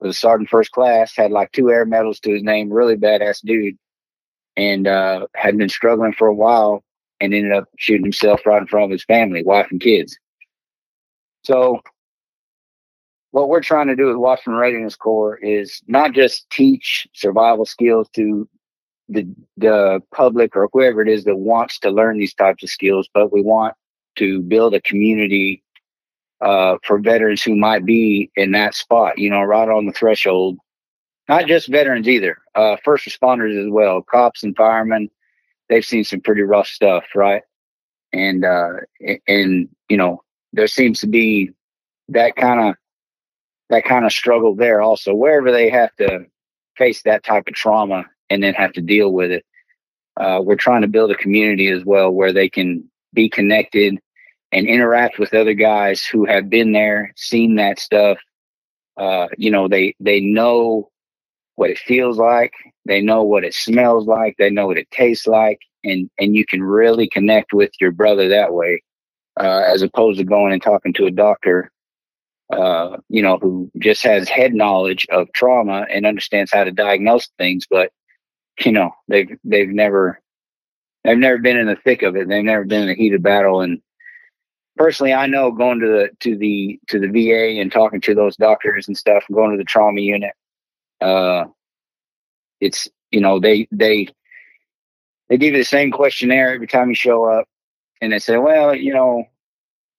was 0.00 0.16
a 0.16 0.18
sergeant 0.18 0.50
first 0.50 0.72
class, 0.72 1.14
had 1.14 1.30
like 1.30 1.52
two 1.52 1.70
air 1.70 1.84
medals 1.84 2.18
to 2.18 2.32
his 2.32 2.42
name, 2.42 2.72
really 2.72 2.96
badass 2.96 3.42
dude, 3.44 3.76
and 4.56 4.88
uh, 4.88 5.28
had 5.36 5.56
been 5.56 5.68
struggling 5.68 6.12
for 6.12 6.26
a 6.26 6.34
while 6.34 6.82
and 7.22 7.32
ended 7.32 7.52
up 7.52 7.68
shooting 7.78 8.04
himself 8.04 8.44
right 8.44 8.60
in 8.60 8.66
front 8.66 8.86
of 8.86 8.90
his 8.90 9.04
family, 9.04 9.42
wife 9.42 9.68
and 9.70 9.80
kids. 9.80 10.18
So 11.44 11.80
what 13.30 13.48
we're 13.48 13.62
trying 13.62 13.86
to 13.86 13.96
do 13.96 14.06
with 14.06 14.16
Watchman 14.16 14.56
Readiness 14.56 14.96
Corps 14.96 15.36
is 15.36 15.80
not 15.86 16.12
just 16.12 16.50
teach 16.50 17.06
survival 17.14 17.64
skills 17.64 18.08
to 18.14 18.48
the 19.08 19.26
the 19.56 20.00
public 20.14 20.56
or 20.56 20.68
whoever 20.72 21.02
it 21.02 21.08
is 21.08 21.24
that 21.24 21.36
wants 21.36 21.78
to 21.80 21.90
learn 21.90 22.18
these 22.18 22.34
types 22.34 22.62
of 22.62 22.70
skills, 22.70 23.08
but 23.14 23.32
we 23.32 23.40
want 23.40 23.74
to 24.16 24.40
build 24.42 24.74
a 24.74 24.80
community 24.82 25.62
uh, 26.40 26.76
for 26.84 26.98
veterans 26.98 27.42
who 27.42 27.56
might 27.56 27.84
be 27.84 28.30
in 28.36 28.50
that 28.52 28.74
spot, 28.74 29.18
you 29.18 29.30
know, 29.30 29.42
right 29.42 29.68
on 29.68 29.86
the 29.86 29.92
threshold. 29.92 30.58
Not 31.28 31.46
just 31.46 31.68
veterans 31.68 32.08
either, 32.08 32.36
uh, 32.54 32.76
first 32.84 33.06
responders 33.06 33.58
as 33.58 33.70
well, 33.70 34.02
cops 34.02 34.42
and 34.42 34.56
firemen. 34.56 35.08
They've 35.68 35.84
seen 35.84 36.04
some 36.04 36.20
pretty 36.20 36.42
rough 36.42 36.66
stuff, 36.66 37.04
right? 37.14 37.42
And 38.12 38.44
uh, 38.44 38.72
and 39.26 39.68
you 39.88 39.96
know, 39.96 40.22
there 40.52 40.66
seems 40.66 41.00
to 41.00 41.06
be 41.06 41.50
that 42.08 42.36
kind 42.36 42.60
of 42.60 42.74
that 43.70 43.84
kind 43.84 44.04
of 44.04 44.12
struggle 44.12 44.54
there 44.54 44.80
also 44.82 45.14
wherever 45.14 45.50
they 45.50 45.70
have 45.70 45.94
to 45.96 46.26
face 46.76 47.02
that 47.02 47.24
type 47.24 47.48
of 47.48 47.54
trauma 47.54 48.04
and 48.30 48.42
then 48.42 48.54
have 48.54 48.72
to 48.72 48.80
deal 48.80 49.12
with 49.12 49.30
it 49.30 49.44
uh, 50.20 50.40
we're 50.42 50.56
trying 50.56 50.82
to 50.82 50.88
build 50.88 51.10
a 51.10 51.16
community 51.16 51.68
as 51.68 51.84
well 51.84 52.10
where 52.10 52.32
they 52.32 52.48
can 52.48 52.84
be 53.14 53.28
connected 53.28 53.98
and 54.52 54.66
interact 54.66 55.18
with 55.18 55.32
other 55.32 55.54
guys 55.54 56.04
who 56.04 56.26
have 56.26 56.50
been 56.50 56.72
there 56.72 57.12
seen 57.16 57.56
that 57.56 57.78
stuff 57.78 58.18
uh, 58.98 59.26
you 59.38 59.50
know 59.50 59.68
they 59.68 59.94
they 60.00 60.20
know 60.20 60.90
what 61.56 61.70
it 61.70 61.78
feels 61.78 62.18
like 62.18 62.52
they 62.86 63.00
know 63.00 63.22
what 63.22 63.44
it 63.44 63.54
smells 63.54 64.06
like 64.06 64.34
they 64.38 64.50
know 64.50 64.66
what 64.66 64.78
it 64.78 64.90
tastes 64.90 65.26
like 65.26 65.60
and 65.84 66.10
and 66.18 66.34
you 66.34 66.44
can 66.44 66.62
really 66.62 67.08
connect 67.08 67.52
with 67.52 67.70
your 67.80 67.92
brother 67.92 68.28
that 68.28 68.52
way 68.52 68.82
uh, 69.40 69.62
as 69.66 69.82
opposed 69.82 70.18
to 70.18 70.24
going 70.24 70.52
and 70.52 70.62
talking 70.62 70.92
to 70.92 71.06
a 71.06 71.10
doctor 71.10 71.70
uh, 72.52 72.98
you 73.08 73.22
know, 73.22 73.38
who 73.38 73.70
just 73.78 74.02
has 74.02 74.28
head 74.28 74.52
knowledge 74.52 75.06
of 75.10 75.32
trauma 75.32 75.86
and 75.90 76.04
understands 76.04 76.52
how 76.52 76.62
to 76.64 76.70
diagnose 76.70 77.28
things, 77.38 77.66
but 77.68 77.90
you 78.60 78.70
know, 78.70 78.90
they've 79.08 79.38
they've 79.42 79.70
never 79.70 80.20
they've 81.04 81.18
never 81.18 81.38
been 81.38 81.56
in 81.56 81.66
the 81.66 81.76
thick 81.76 82.02
of 82.02 82.14
it. 82.14 82.28
They've 82.28 82.44
never 82.44 82.64
been 82.64 82.82
in 82.82 82.88
the 82.88 82.94
heat 82.94 83.14
of 83.14 83.22
battle. 83.22 83.62
And 83.62 83.80
personally, 84.76 85.14
I 85.14 85.26
know 85.26 85.50
going 85.50 85.80
to 85.80 85.86
the 85.86 86.10
to 86.20 86.36
the 86.36 86.78
to 86.88 86.98
the 86.98 87.08
VA 87.08 87.60
and 87.60 87.72
talking 87.72 88.02
to 88.02 88.14
those 88.14 88.36
doctors 88.36 88.86
and 88.86 88.96
stuff, 88.96 89.24
going 89.32 89.52
to 89.52 89.56
the 89.56 89.64
trauma 89.64 90.00
unit, 90.00 90.32
uh, 91.00 91.44
it's 92.62 92.88
you 93.10 93.20
know 93.20 93.38
they 93.40 93.68
they 93.70 94.08
they 95.28 95.38
give 95.38 95.54
you 95.54 95.60
the 95.60 95.64
same 95.64 95.90
questionnaire 95.90 96.54
every 96.54 96.66
time 96.66 96.88
you 96.88 96.94
show 96.94 97.24
up, 97.24 97.46
and 98.00 98.12
they 98.12 98.18
say, 98.18 98.36
well, 98.36 98.74
you 98.74 98.92
know, 98.92 99.24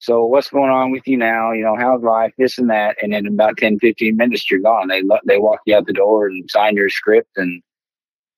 so 0.04 0.26
what's 0.26 0.50
going 0.50 0.70
on 0.70 0.92
with 0.92 1.08
you 1.08 1.16
now? 1.18 1.54
You 1.54 1.64
know, 1.64 1.78
how's 1.78 2.04
life, 2.04 2.34
this 2.38 2.58
and 2.58 2.70
that. 2.70 2.98
And 3.02 3.14
in 3.14 3.26
about 3.26 3.56
10, 3.56 3.80
15 3.80 4.18
minutes, 4.18 4.52
you're 4.52 4.60
gone. 4.60 4.90
They, 4.90 5.02
they 5.26 5.38
walk 5.38 5.62
you 5.66 5.78
out 5.78 5.88
the 5.88 5.94
door 5.94 6.28
and 6.28 6.52
sign 6.52 6.76
your 6.76 6.90
script. 6.90 7.38
And, 7.38 7.64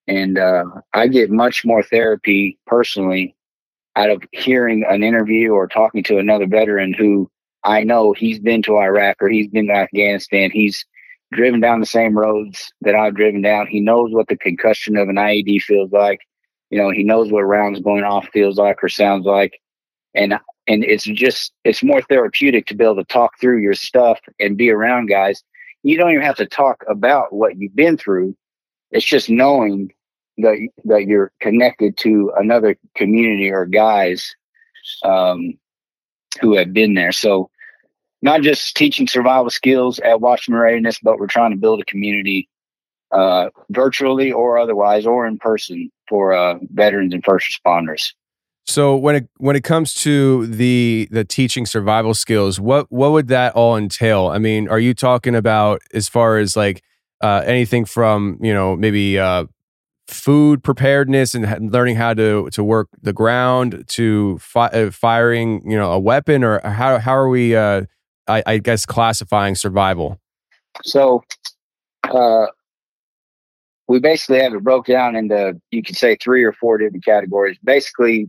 and, 0.08 0.38
uh, 0.38 0.66
I 0.94 1.08
get 1.08 1.32
much 1.32 1.66
more 1.66 1.82
therapy 1.82 2.60
personally 2.68 3.36
out 3.96 4.12
of 4.12 4.22
hearing 4.32 4.86
an 4.88 5.02
interview 5.02 5.54
or 5.54 5.68
talking 5.68 6.04
to 6.04 6.20
another 6.20 6.46
veteran 6.46 6.94
who 6.94 7.32
I 7.64 7.84
know 7.84 8.14
he's 8.14 8.38
been 8.38 8.62
to 8.62 8.78
Iraq 8.78 9.18
or 9.20 9.30
he's 9.30 9.48
been 9.48 9.68
to 9.68 9.74
Afghanistan. 9.74 10.52
He's, 10.52 10.86
driven 11.32 11.60
down 11.60 11.80
the 11.80 11.86
same 11.86 12.18
roads 12.18 12.72
that 12.82 12.96
I've 12.96 13.16
driven 13.16 13.42
down. 13.42 13.68
He 13.68 13.80
knows 13.80 14.12
what 14.12 14.28
the 14.28 14.38
concussion 14.38 14.98
of 14.98 15.10
an 15.10 15.16
IED 15.16 15.62
feels 15.62 15.92
like. 15.92 16.22
You 16.70 16.80
know, 16.80 16.90
he 16.90 17.04
knows 17.04 17.32
what 17.32 17.42
rounds 17.42 17.80
going 17.80 18.04
off 18.04 18.28
feels 18.30 18.58
like 18.58 18.84
or 18.84 18.90
sounds 18.90 19.26
like. 19.26 19.60
And 20.14 20.34
and 20.68 20.84
it's 20.84 21.04
just 21.04 21.54
it's 21.64 21.84
more 21.84 22.02
therapeutic 22.02 22.66
to 22.68 22.76
be 22.76 22.84
able 22.84 22.96
to 22.96 23.04
talk 23.06 23.40
through 23.40 23.62
your 23.62 23.74
stuff 23.74 24.20
and 24.40 24.58
be 24.58 24.70
around 24.70 25.08
guys. 25.08 25.44
You 25.84 25.98
don't 25.98 26.12
even 26.12 26.24
have 26.24 26.38
to 26.38 26.48
talk 26.48 26.84
about 26.88 27.34
what 27.34 27.58
you've 27.58 27.76
been 27.76 27.98
through. 27.98 28.36
It's 28.92 29.06
just 29.06 29.30
knowing 29.30 29.92
that 30.38 30.58
that 30.86 31.06
you're 31.06 31.32
connected 31.42 31.98
to 31.98 32.32
another 32.38 32.76
community 32.96 33.52
or 33.52 33.66
guys 33.66 34.36
um, 35.04 35.54
who 36.42 36.56
have 36.56 36.74
been 36.74 36.94
there. 36.94 37.12
So 37.12 37.50
not 38.26 38.42
just 38.42 38.76
teaching 38.76 39.08
survival 39.08 39.52
skills 39.52 40.00
at 40.00 40.20
Watchman 40.20 40.58
Readiness, 40.60 40.98
but 41.00 41.20
we're 41.20 41.28
trying 41.28 41.52
to 41.52 41.58
build 41.58 41.80
a 41.80 41.86
community 41.86 42.50
uh, 43.12 43.50
virtually 43.70 44.32
or 44.32 44.58
otherwise 44.58 45.06
or 45.06 45.28
in 45.28 45.38
person 45.38 45.92
for 46.10 46.34
uh, 46.34 46.56
veterans 46.74 47.14
and 47.14 47.24
first 47.24 47.48
responders. 47.48 48.14
So 48.66 48.96
when 48.96 49.16
it 49.16 49.30
when 49.38 49.56
it 49.56 49.64
comes 49.64 49.94
to 50.06 50.48
the 50.48 51.08
the 51.12 51.24
teaching 51.24 51.68
survival 51.68 52.16
skills, 52.16 52.60
what 52.60 52.92
what 52.92 53.12
would 53.12 53.28
that 53.28 53.54
all 53.54 53.78
entail? 53.78 54.28
I 54.28 54.40
mean, 54.40 54.68
are 54.70 54.80
you 54.80 54.96
talking 54.96 55.36
about 55.36 55.84
as 55.94 56.10
far 56.10 56.40
as 56.40 56.58
like 56.58 56.82
uh, 57.22 57.44
anything 57.46 57.86
from 57.86 58.40
you 58.42 58.52
know 58.52 58.76
maybe 58.76 59.20
uh, 59.20 59.46
food 60.08 60.64
preparedness 60.64 61.36
and 61.36 61.72
learning 61.72 61.96
how 61.96 62.16
to 62.16 62.50
to 62.50 62.64
work 62.64 62.90
the 63.00 63.14
ground 63.14 63.84
to 63.90 64.40
fi- 64.40 64.70
uh, 64.70 64.90
firing 64.90 65.62
you 65.70 65.78
know 65.78 65.92
a 65.92 66.00
weapon, 66.00 66.44
or 66.44 66.60
how 66.68 66.98
how 66.98 67.16
are 67.16 67.30
we? 67.30 67.56
Uh, 67.56 67.84
I, 68.28 68.44
I 68.46 68.58
guess 68.58 68.86
classifying 68.86 69.56
survival. 69.56 70.20
So, 70.84 71.24
uh, 72.04 72.48
we 73.88 74.00
basically 74.00 74.42
have 74.42 74.54
it 74.54 74.64
broke 74.64 74.88
down 74.88 75.16
into 75.16 75.60
you 75.72 75.84
could 75.84 75.96
say 75.96 76.16
three 76.16 76.44
or 76.44 76.54
four 76.54 76.78
different 76.78 77.06
categories. 77.06 77.58
Basically, 77.64 78.28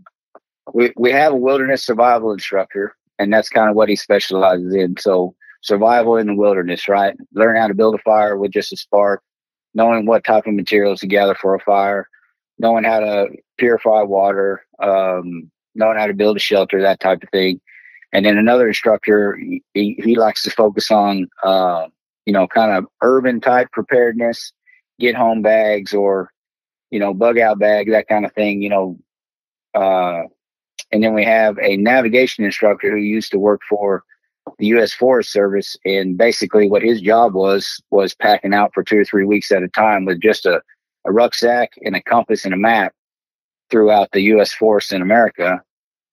we, 0.72 0.92
we 0.96 1.10
have 1.12 1.32
a 1.32 1.36
wilderness 1.36 1.84
survival 1.84 2.32
instructor, 2.32 2.94
and 3.18 3.32
that's 3.32 3.48
kind 3.48 3.70
of 3.70 3.76
what 3.76 3.88
he 3.88 3.96
specializes 3.96 4.74
in. 4.74 4.96
So 4.98 5.34
survival 5.62 6.16
in 6.16 6.26
the 6.26 6.34
wilderness, 6.34 6.88
right? 6.88 7.16
Learn 7.32 7.56
how 7.56 7.68
to 7.68 7.74
build 7.74 7.94
a 7.94 7.98
fire 7.98 8.36
with 8.36 8.52
just 8.52 8.72
a 8.72 8.76
spark, 8.76 9.22
knowing 9.74 10.06
what 10.06 10.24
type 10.24 10.46
of 10.46 10.54
materials 10.54 11.00
to 11.00 11.06
gather 11.06 11.34
for 11.34 11.54
a 11.54 11.60
fire, 11.60 12.08
knowing 12.58 12.84
how 12.84 13.00
to 13.00 13.28
purify 13.58 14.02
water, 14.02 14.62
um, 14.82 15.50
knowing 15.74 15.98
how 15.98 16.06
to 16.06 16.14
build 16.14 16.36
a 16.36 16.40
shelter, 16.40 16.80
that 16.82 17.00
type 17.00 17.22
of 17.22 17.28
thing. 17.30 17.60
And 18.12 18.24
then 18.24 18.38
another 18.38 18.68
instructor, 18.68 19.36
he, 19.36 19.62
he 19.74 20.16
likes 20.16 20.42
to 20.44 20.50
focus 20.50 20.90
on, 20.90 21.28
uh, 21.42 21.86
you 22.24 22.32
know, 22.32 22.46
kind 22.46 22.72
of 22.72 22.86
urban 23.02 23.40
type 23.40 23.70
preparedness, 23.72 24.52
get 24.98 25.14
home 25.14 25.42
bags 25.42 25.92
or, 25.92 26.30
you 26.90 26.98
know, 26.98 27.12
bug 27.12 27.38
out 27.38 27.58
bag, 27.58 27.90
that 27.90 28.08
kind 28.08 28.24
of 28.24 28.32
thing, 28.32 28.62
you 28.62 28.68
know, 28.68 28.98
uh, 29.74 30.22
and 30.92 31.02
then 31.02 31.14
we 31.14 31.24
have 31.24 31.58
a 31.58 31.76
navigation 31.76 32.44
instructor 32.44 32.90
who 32.90 32.96
used 32.96 33.30
to 33.32 33.38
work 33.38 33.60
for 33.68 34.04
the 34.58 34.66
U.S. 34.68 34.92
Forest 34.92 35.32
Service, 35.32 35.76
and 35.84 36.16
basically 36.16 36.68
what 36.70 36.82
his 36.82 37.00
job 37.00 37.34
was 37.34 37.82
was 37.90 38.14
packing 38.14 38.54
out 38.54 38.72
for 38.72 38.82
two 38.82 38.98
or 38.98 39.04
three 39.04 39.24
weeks 39.24 39.50
at 39.50 39.62
a 39.62 39.68
time 39.68 40.04
with 40.04 40.20
just 40.20 40.46
a, 40.46 40.62
a 41.04 41.12
rucksack 41.12 41.72
and 41.82 41.96
a 41.96 42.02
compass 42.02 42.44
and 42.44 42.54
a 42.54 42.58
map 42.58 42.94
throughout 43.70 44.08
the 44.12 44.22
U.S. 44.22 44.52
Forest 44.52 44.92
in 44.92 45.02
America. 45.02 45.60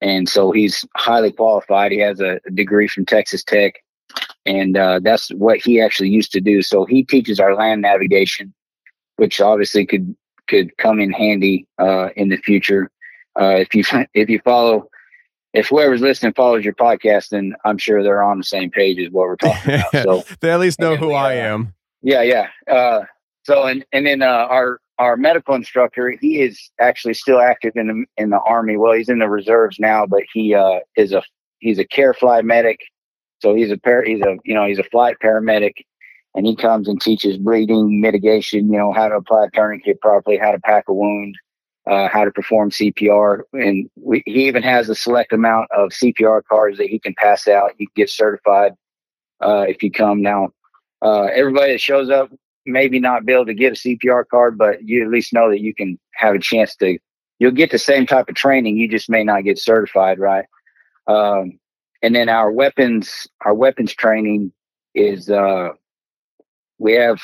And 0.04 0.28
so 0.28 0.52
he's 0.52 0.86
highly 0.98 1.32
qualified. 1.32 1.94
He 1.94 2.00
has 2.00 2.20
a 2.20 2.42
degree 2.54 2.90
from 2.90 3.06
Texas 3.06 3.42
Tech, 3.42 3.76
and 4.46 4.78
uh, 4.78 5.00
that's 5.02 5.30
what 5.30 5.60
he 5.60 5.80
actually 5.80 6.10
used 6.10 6.34
to 6.34 6.42
do. 6.42 6.62
So 6.62 6.84
he 6.84 7.06
teaches 7.06 7.40
our 7.40 7.56
land 7.56 7.82
navigation, 7.82 8.54
which 9.16 9.40
obviously 9.40 9.86
could 9.86 10.14
could 10.50 10.76
come 10.78 11.00
in 11.00 11.14
handy 11.14 11.66
uh, 11.80 12.10
in 12.18 12.28
the 12.28 12.36
future. 12.36 12.92
Uh, 13.40 13.56
if 13.56 13.74
you 13.74 13.86
if 14.14 14.30
you 14.30 14.42
follow, 14.44 14.90
if 15.54 15.70
whoever's 15.70 16.02
listening 16.02 16.34
follows 16.34 16.66
your 16.66 16.76
podcast, 16.76 17.30
then 17.30 17.56
I'm 17.64 17.78
sure 17.78 18.04
they're 18.04 18.24
on 18.24 18.40
the 18.40 18.44
same 18.44 18.72
page 18.72 19.00
as 19.00 19.10
what 19.10 19.28
we're 19.28 19.38
talking 19.38 19.76
about. 19.76 19.94
So 20.04 20.24
they 20.42 20.52
at 20.52 20.60
least 20.60 20.80
know 20.80 20.98
who 20.98 21.14
I 21.14 21.38
uh, 21.38 21.54
am. 21.54 21.74
Yeah, 22.02 22.24
yeah. 22.24 22.48
Uh, 22.70 23.06
so 23.44 23.64
and 23.64 23.86
and 23.94 24.06
then 24.06 24.22
uh, 24.22 24.26
our 24.26 24.82
our 25.00 25.18
medical 25.18 25.56
instructor, 25.56 26.12
he 26.22 26.42
is 26.42 26.72
actually 26.80 27.14
still 27.14 27.40
active 27.40 27.74
in 27.76 27.88
the 27.88 28.22
in 28.22 28.30
the 28.30 28.40
army. 28.42 28.78
Well, 28.78 28.94
he's 28.94 29.10
in 29.10 29.20
the 29.20 29.30
reserves 29.30 29.80
now, 29.80 30.06
but 30.06 30.24
he 30.34 30.54
uh, 30.54 30.80
is 30.96 31.14
a 31.14 31.24
he's 31.60 31.80
a 31.80 31.86
care 31.86 32.14
flight 32.14 32.46
medic. 32.46 32.80
So 33.40 33.56
he's 33.56 33.72
a 33.72 33.78
par- 33.78 34.04
he's 34.04 34.22
a 34.22 34.38
you 34.44 34.54
know 34.54 34.66
he's 34.66 34.80
a 34.80 34.84
flight 34.84 35.18
paramedic, 35.24 35.74
and 36.36 36.46
he 36.46 36.56
comes 36.56 36.88
and 36.88 37.02
teaches 37.02 37.38
bleeding 37.38 38.02
mitigation. 38.02 38.72
You 38.72 38.78
know 38.78 38.94
how 38.94 39.10
to 39.10 39.16
apply 39.16 39.46
a 39.46 39.50
tourniquet 39.52 40.00
properly, 40.02 40.38
how 40.38 40.52
to 40.52 40.60
pack 40.60 40.86
a 40.88 40.94
wound, 40.94 41.36
uh, 41.88 42.08
how 42.08 42.24
to 42.24 42.32
perform 42.32 42.70
CPR. 42.70 43.42
And 43.54 43.90
we, 43.96 44.24
he 44.26 44.48
even 44.48 44.64
has 44.64 44.90
a 44.90 44.96
select 44.96 45.34
amount 45.34 45.70
of 45.72 45.90
CPR 45.90 46.44
cards 46.50 46.78
that 46.78 46.88
he 46.88 47.00
can 47.00 47.16
pass 47.18 47.48
out. 47.48 47.72
You 47.78 47.88
can 47.88 47.94
get 47.96 48.10
certified 48.10 48.74
uh, 49.42 49.66
if 49.68 49.82
you 49.82 49.92
come. 49.92 50.22
Now, 50.22 50.50
uh, 51.02 51.24
everybody 51.34 51.74
that 51.74 51.82
shows 51.82 52.10
up 52.10 52.30
maybe 52.66 53.00
not 53.00 53.26
be 53.26 53.34
able 53.34 53.46
to 53.46 53.54
get 53.54 53.74
a 53.74 53.76
CPR 53.76 54.26
card, 54.30 54.58
but 54.58 54.84
you 54.84 55.04
at 55.04 55.10
least 55.10 55.34
know 55.34 55.50
that 55.50 55.62
you 55.62 55.74
can 55.74 56.00
have 56.16 56.36
a 56.36 56.40
chance 56.40 56.76
to. 56.78 56.98
You'll 57.40 57.52
get 57.52 57.72
the 57.72 57.80
same 57.80 58.06
type 58.06 58.30
of 58.30 58.36
training. 58.36 58.78
You 58.78 58.88
just 58.88 59.10
may 59.10 59.24
not 59.24 59.44
get 59.44 59.60
certified, 59.60 60.20
right? 60.20 60.46
Um, 61.08 61.60
and 62.02 62.16
then 62.16 62.30
our 62.30 62.52
weapons, 62.52 63.28
our 63.42 63.54
weapons 63.54 63.94
training 63.94 64.52
is 64.96 65.30
uh, 65.30 65.70
we 66.78 66.94
have 66.94 67.22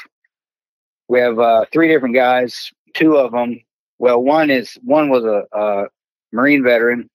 we 1.07 1.19
have 1.19 1.39
uh, 1.39 1.65
three 1.71 1.87
different 1.87 2.15
guys. 2.15 2.71
Two 2.93 3.17
of 3.17 3.31
them 3.31 3.59
well, 3.99 4.21
one 4.23 4.49
is 4.49 4.77
one 4.81 5.09
was 5.09 5.25
a, 5.25 5.43
a 5.51 5.87
Marine 6.31 6.63
veteran, 6.63 7.09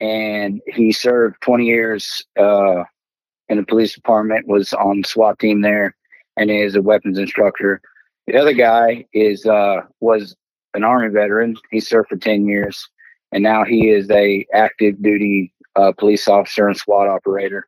and 0.00 0.62
he 0.68 0.92
served 0.92 1.40
20 1.42 1.66
years 1.66 2.24
uh, 2.38 2.84
in 3.48 3.56
the 3.58 3.64
police 3.64 3.94
department. 3.94 4.46
Was 4.46 4.72
on 4.72 5.02
SWAT 5.02 5.40
team 5.40 5.60
there, 5.60 5.96
and 6.36 6.50
is 6.50 6.74
a 6.74 6.82
weapons 6.82 7.18
instructor. 7.18 7.80
The 8.26 8.36
other 8.36 8.52
guy 8.52 9.06
is 9.12 9.46
uh, 9.46 9.82
was 10.00 10.34
an 10.74 10.84
Army 10.84 11.08
veteran. 11.08 11.56
He 11.70 11.80
served 11.80 12.08
for 12.08 12.16
10 12.16 12.46
years, 12.46 12.88
and 13.32 13.42
now 13.42 13.64
he 13.64 13.90
is 13.90 14.10
a 14.10 14.46
active 14.52 15.02
duty 15.02 15.52
uh, 15.76 15.92
police 15.92 16.26
officer 16.28 16.66
and 16.66 16.76
SWAT 16.76 17.08
operator. 17.08 17.66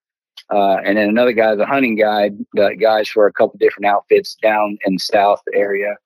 Uh, 0.50 0.76
and 0.84 0.96
then 0.96 1.08
another 1.08 1.32
guy 1.32 1.52
is 1.52 1.58
a 1.58 1.66
hunting 1.66 1.96
guide, 1.96 2.36
the 2.54 2.76
guys 2.80 3.08
for 3.08 3.26
a 3.26 3.32
couple 3.32 3.58
different 3.58 3.86
outfits 3.86 4.36
down 4.36 4.78
in 4.84 4.94
the 4.94 4.98
south 4.98 5.42
area 5.52 5.96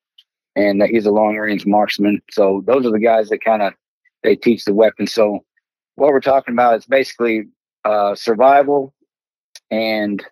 and 0.56 0.82
he's 0.82 1.06
a 1.06 1.10
long 1.10 1.36
range 1.36 1.66
marksman. 1.66 2.20
So 2.30 2.62
those 2.66 2.86
are 2.86 2.90
the 2.90 2.98
guys 2.98 3.28
that 3.28 3.44
kind 3.44 3.62
of 3.62 3.74
they 4.22 4.36
teach 4.36 4.64
the 4.64 4.74
weapons. 4.74 5.12
So 5.12 5.40
what 5.96 6.10
we're 6.10 6.20
talking 6.20 6.54
about 6.54 6.78
is 6.78 6.86
basically 6.86 7.44
uh, 7.84 8.14
survival, 8.14 8.94
and 9.70 10.24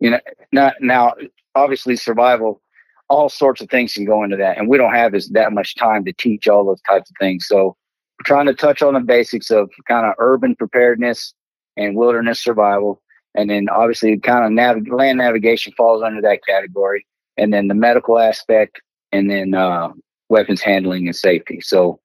you 0.00 0.10
know, 0.10 0.70
now 0.80 1.14
obviously 1.54 1.96
survival. 1.96 2.60
All 3.08 3.28
sorts 3.28 3.60
of 3.60 3.70
things 3.70 3.94
can 3.94 4.04
go 4.04 4.24
into 4.24 4.36
that, 4.36 4.58
and 4.58 4.68
we 4.68 4.78
don't 4.78 4.92
have 4.92 5.12
this, 5.12 5.28
that 5.28 5.52
much 5.52 5.76
time 5.76 6.04
to 6.06 6.12
teach 6.12 6.48
all 6.48 6.64
those 6.64 6.82
types 6.82 7.08
of 7.08 7.16
things. 7.20 7.46
So 7.46 7.76
we're 8.18 8.24
trying 8.24 8.46
to 8.46 8.54
touch 8.54 8.82
on 8.82 8.94
the 8.94 9.00
basics 9.00 9.50
of 9.50 9.70
kind 9.86 10.06
of 10.06 10.14
urban 10.18 10.56
preparedness 10.56 11.32
and 11.76 11.94
wilderness 11.94 12.42
survival, 12.42 13.00
and 13.36 13.48
then 13.48 13.68
obviously 13.68 14.18
kind 14.18 14.44
of 14.44 14.50
nav- 14.50 14.88
land 14.88 15.18
navigation 15.18 15.72
falls 15.76 16.02
under 16.02 16.20
that 16.22 16.40
category, 16.48 17.06
and 17.36 17.52
then 17.52 17.68
the 17.68 17.74
medical 17.74 18.18
aspect 18.18 18.80
and 19.12 19.30
then 19.30 19.54
uh, 19.54 19.90
weapons 20.28 20.60
handling 20.60 21.06
and 21.06 21.14
safety. 21.14 21.60
So 21.60 22.00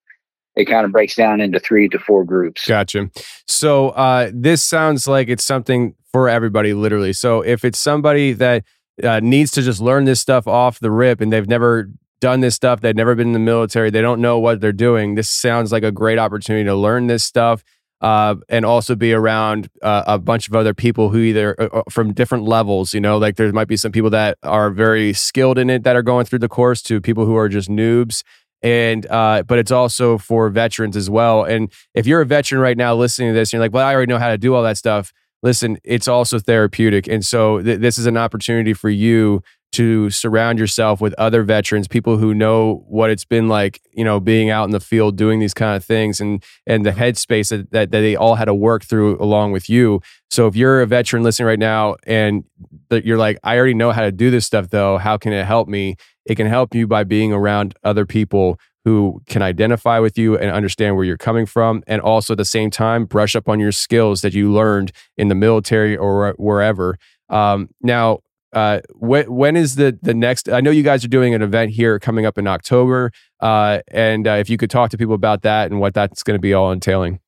it 0.55 0.65
kind 0.65 0.86
of 0.86 0.91
breaks 0.91 1.15
down 1.15 1.41
into 1.41 1.60
three 1.60 1.88
to 1.89 2.00
four 2.00 2.24
groups. 2.24 2.67
Gotcha. 2.67 3.10
So 3.48 3.89
uh, 3.89 4.31
this 4.33 4.63
sounds 4.63 5.07
like 5.07 5.29
it's 5.29 5.45
something 5.45 5.95
for 6.11 6.29
everybody, 6.29 6.73
literally. 6.73 7.13
So 7.13 7.41
if 7.41 7.63
it's 7.63 7.79
somebody 7.79 8.33
that 8.33 8.63
uh, 9.03 9.19
needs 9.21 9.51
to 9.51 9.61
just 9.61 9.81
learn 9.81 10.05
this 10.05 10.19
stuff 10.19 10.47
off 10.47 10.79
the 10.79 10.91
rip 10.91 11.21
and 11.21 11.31
they've 11.31 11.47
never 11.47 11.89
done 12.19 12.41
this 12.41 12.55
stuff, 12.55 12.81
they've 12.81 12.95
never 12.95 13.15
been 13.15 13.27
in 13.27 13.33
the 13.33 13.39
military, 13.39 13.89
they 13.89 14.01
don't 14.01 14.21
know 14.21 14.37
what 14.37 14.61
they're 14.61 14.71
doing, 14.71 15.15
this 15.15 15.29
sounds 15.29 15.71
like 15.71 15.83
a 15.83 15.91
great 15.91 16.19
opportunity 16.19 16.65
to 16.65 16.75
learn 16.75 17.07
this 17.07 17.23
stuff 17.23 17.63
uh, 18.01 18.35
and 18.49 18.65
also 18.65 18.95
be 18.95 19.13
around 19.13 19.69
uh, 19.81 20.03
a 20.07 20.17
bunch 20.17 20.47
of 20.47 20.55
other 20.55 20.73
people 20.73 21.09
who 21.09 21.19
either 21.19 21.55
uh, 21.59 21.65
uh, 21.71 21.83
from 21.89 22.13
different 22.13 22.43
levels, 22.43 22.93
you 22.93 22.99
know, 22.99 23.17
like 23.17 23.35
there 23.35 23.51
might 23.53 23.67
be 23.67 23.77
some 23.77 23.91
people 23.91 24.09
that 24.09 24.37
are 24.43 24.71
very 24.71 25.13
skilled 25.13 25.57
in 25.57 25.69
it 25.69 25.83
that 25.83 25.95
are 25.95 26.01
going 26.01 26.25
through 26.25 26.39
the 26.39 26.49
course 26.49 26.81
to 26.81 26.99
people 26.99 27.25
who 27.25 27.35
are 27.35 27.47
just 27.47 27.69
noobs. 27.69 28.23
And, 28.63 29.07
uh, 29.07 29.43
but 29.43 29.57
it's 29.57 29.71
also 29.71 30.17
for 30.17 30.49
veterans 30.49 30.95
as 30.95 31.09
well. 31.09 31.43
And 31.43 31.71
if 31.95 32.05
you're 32.05 32.21
a 32.21 32.25
veteran 32.25 32.61
right 32.61 32.77
now 32.77 32.95
listening 32.95 33.29
to 33.29 33.33
this, 33.33 33.49
and 33.49 33.53
you're 33.53 33.63
like, 33.63 33.73
well, 33.73 33.87
I 33.87 33.93
already 33.93 34.11
know 34.11 34.19
how 34.19 34.29
to 34.29 34.37
do 34.37 34.53
all 34.53 34.63
that 34.63 34.77
stuff. 34.77 35.11
Listen, 35.43 35.77
it's 35.83 36.07
also 36.07 36.39
therapeutic. 36.39 37.07
And 37.07 37.25
so 37.25 37.62
th- 37.62 37.79
this 37.79 37.98
is 37.98 38.05
an 38.05 38.17
opportunity 38.17 38.74
for 38.74 38.89
you 38.89 39.41
to 39.71 40.10
surround 40.10 40.60
yourself 40.60 41.00
with 41.00 41.13
other 41.13 41.43
veterans, 41.43 41.88
people 41.88 42.17
who 42.17 42.33
know 42.33 42.83
what 42.88 43.10
it's 43.10 43.24
been 43.24 43.48
like, 43.48 43.81
you 43.93 44.03
know, 44.03 44.19
being 44.19 44.50
out 44.50 44.65
in 44.65 44.71
the 44.71 44.81
field 44.81 45.15
doing 45.15 45.39
these 45.39 45.53
kind 45.53 45.77
of 45.77 45.83
things 45.83 46.19
and 46.19 46.43
and 46.67 46.86
the 46.86 46.91
headspace 46.91 47.50
that, 47.50 47.71
that, 47.71 47.91
that 47.91 48.01
they 48.01 48.15
all 48.15 48.36
had 48.36 48.45
to 48.45 48.53
work 48.53 48.83
through 48.83 49.17
along 49.21 49.53
with 49.53 49.69
you. 49.69 50.01
So 50.29 50.48
if 50.48 50.55
you're 50.55 50.81
a 50.81 50.86
veteran 50.86 51.24
listening 51.24 51.48
right 51.48 51.60
now 51.60 51.95
and 52.05 52.43
that 52.89 53.05
you're 53.05 53.17
like, 53.17 53.39
I 53.43 53.57
already 53.57 53.74
know 53.74 53.91
how 53.91 54.01
to 54.01 54.12
do 54.12 54.29
this 54.29 54.45
stuff 54.45 54.69
though, 54.69 54.98
how 54.98 55.17
can 55.17 55.31
it 55.31 55.45
help 55.45 55.69
me? 55.69 55.95
It 56.25 56.36
can 56.36 56.48
help 56.48 56.75
you 56.75 56.86
by 56.86 57.05
being 57.05 57.31
around 57.31 57.74
other 57.83 58.05
people 58.05 58.60
who 58.83 59.21
can 59.27 59.41
identify 59.41 60.00
with 60.00 60.17
you 60.17 60.38
and 60.38 60.51
understand 60.51 60.95
where 60.95 61.05
you're 61.05 61.17
coming 61.17 61.45
from 61.45 61.83
and 61.88 62.01
also 62.01 62.33
at 62.33 62.38
the 62.38 62.45
same 62.45 62.71
time 62.71 63.05
brush 63.05 63.35
up 63.35 63.47
on 63.47 63.59
your 63.59 63.71
skills 63.71 64.21
that 64.21 64.33
you 64.33 64.51
learned 64.51 64.91
in 65.17 65.27
the 65.27 65.35
military 65.35 65.95
or 65.95 66.33
wherever. 66.38 66.97
Um, 67.29 67.69
now 67.81 68.19
uh, 68.53 68.81
when, 68.95 69.31
when 69.33 69.55
is 69.55 69.75
the 69.75 69.97
the 70.01 70.13
next 70.13 70.50
i 70.50 70.59
know 70.59 70.71
you 70.71 70.83
guys 70.83 71.05
are 71.05 71.09
doing 71.09 71.33
an 71.33 71.41
event 71.41 71.71
here 71.71 71.97
coming 72.00 72.25
up 72.25 72.38
in 72.38 72.47
october 72.47 73.09
uh, 73.39 73.79
and 73.88 74.27
uh, 74.27 74.31
if 74.31 74.50
you 74.50 74.57
could 74.57 74.69
talk 74.69 74.89
to 74.89 74.97
people 74.97 75.15
about 75.15 75.41
that 75.41 75.71
and 75.71 75.79
what 75.79 75.93
that's 75.93 76.21
going 76.21 76.35
to 76.35 76.41
be 76.41 76.53
all 76.53 76.71
entailing. 76.71 77.19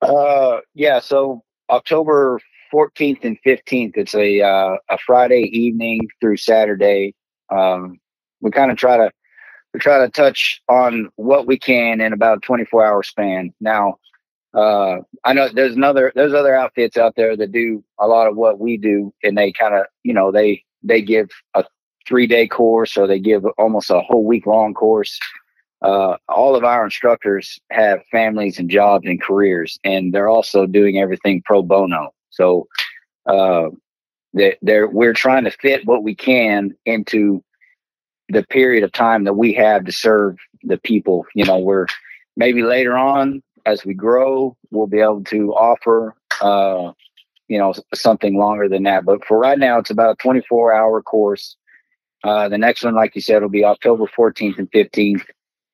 Uh 0.00 0.58
yeah 0.74 1.00
so 1.00 1.42
october 1.68 2.38
14th 2.72 3.24
and 3.24 3.36
15th 3.44 3.96
it's 3.96 4.14
a 4.14 4.40
uh, 4.40 4.76
a 4.88 4.98
friday 4.98 5.50
evening 5.52 6.06
through 6.20 6.36
saturday. 6.36 7.14
Um, 7.50 7.98
we 8.40 8.50
kind 8.50 8.70
of 8.70 8.76
try 8.76 8.96
to 8.96 9.10
we 9.72 9.80
try 9.80 9.98
to 9.98 10.10
touch 10.10 10.62
on 10.68 11.10
what 11.16 11.46
we 11.46 11.58
can 11.58 12.00
in 12.00 12.12
about 12.12 12.38
a 12.38 12.40
24 12.40 12.84
hour 12.84 13.02
span. 13.02 13.52
Now, 13.60 13.98
uh, 14.54 14.98
I 15.24 15.32
know 15.32 15.48
there's 15.48 15.74
another, 15.74 16.12
there's 16.14 16.34
other 16.34 16.54
outfits 16.54 16.96
out 16.96 17.14
there 17.16 17.36
that 17.36 17.52
do 17.52 17.82
a 17.98 18.06
lot 18.06 18.28
of 18.28 18.36
what 18.36 18.58
we 18.58 18.76
do 18.76 19.12
and 19.22 19.36
they 19.36 19.52
kind 19.52 19.74
of, 19.74 19.86
you 20.02 20.12
know, 20.12 20.30
they, 20.30 20.62
they 20.82 21.00
give 21.00 21.30
a 21.54 21.64
three 22.06 22.26
day 22.26 22.46
course 22.46 22.96
or 22.96 23.06
they 23.06 23.18
give 23.18 23.44
almost 23.56 23.90
a 23.90 24.00
whole 24.00 24.24
week 24.24 24.46
long 24.46 24.74
course. 24.74 25.18
Uh, 25.80 26.16
all 26.28 26.54
of 26.54 26.64
our 26.64 26.84
instructors 26.84 27.58
have 27.70 28.00
families 28.10 28.58
and 28.58 28.70
jobs 28.70 29.04
and 29.06 29.20
careers, 29.20 29.80
and 29.82 30.12
they're 30.12 30.28
also 30.28 30.64
doing 30.64 30.98
everything 30.98 31.42
pro 31.44 31.60
bono. 31.60 32.10
So, 32.30 32.68
uh, 33.26 33.70
they, 34.32 34.56
they're, 34.62 34.86
we're 34.86 35.12
trying 35.12 35.44
to 35.44 35.50
fit 35.50 35.84
what 35.84 36.04
we 36.04 36.14
can 36.14 36.72
into 36.86 37.42
the 38.32 38.42
period 38.44 38.82
of 38.82 38.92
time 38.92 39.24
that 39.24 39.34
we 39.34 39.52
have 39.52 39.84
to 39.84 39.92
serve 39.92 40.38
the 40.62 40.78
people. 40.78 41.26
You 41.34 41.44
know, 41.44 41.58
we're 41.58 41.86
maybe 42.36 42.62
later 42.62 42.96
on 42.96 43.42
as 43.66 43.84
we 43.84 43.94
grow, 43.94 44.56
we'll 44.70 44.86
be 44.86 45.00
able 45.00 45.22
to 45.24 45.52
offer, 45.52 46.14
uh, 46.40 46.92
you 47.48 47.58
know, 47.58 47.74
something 47.94 48.36
longer 48.36 48.68
than 48.68 48.84
that. 48.84 49.04
But 49.04 49.24
for 49.24 49.38
right 49.38 49.58
now, 49.58 49.78
it's 49.78 49.90
about 49.90 50.12
a 50.12 50.22
24 50.22 50.72
hour 50.72 51.02
course. 51.02 51.56
Uh, 52.24 52.48
the 52.48 52.58
next 52.58 52.82
one, 52.82 52.94
like 52.94 53.14
you 53.14 53.20
said, 53.20 53.42
will 53.42 53.48
be 53.48 53.64
October 53.64 54.06
14th 54.06 54.58
and 54.58 54.70
15th. 54.70 55.24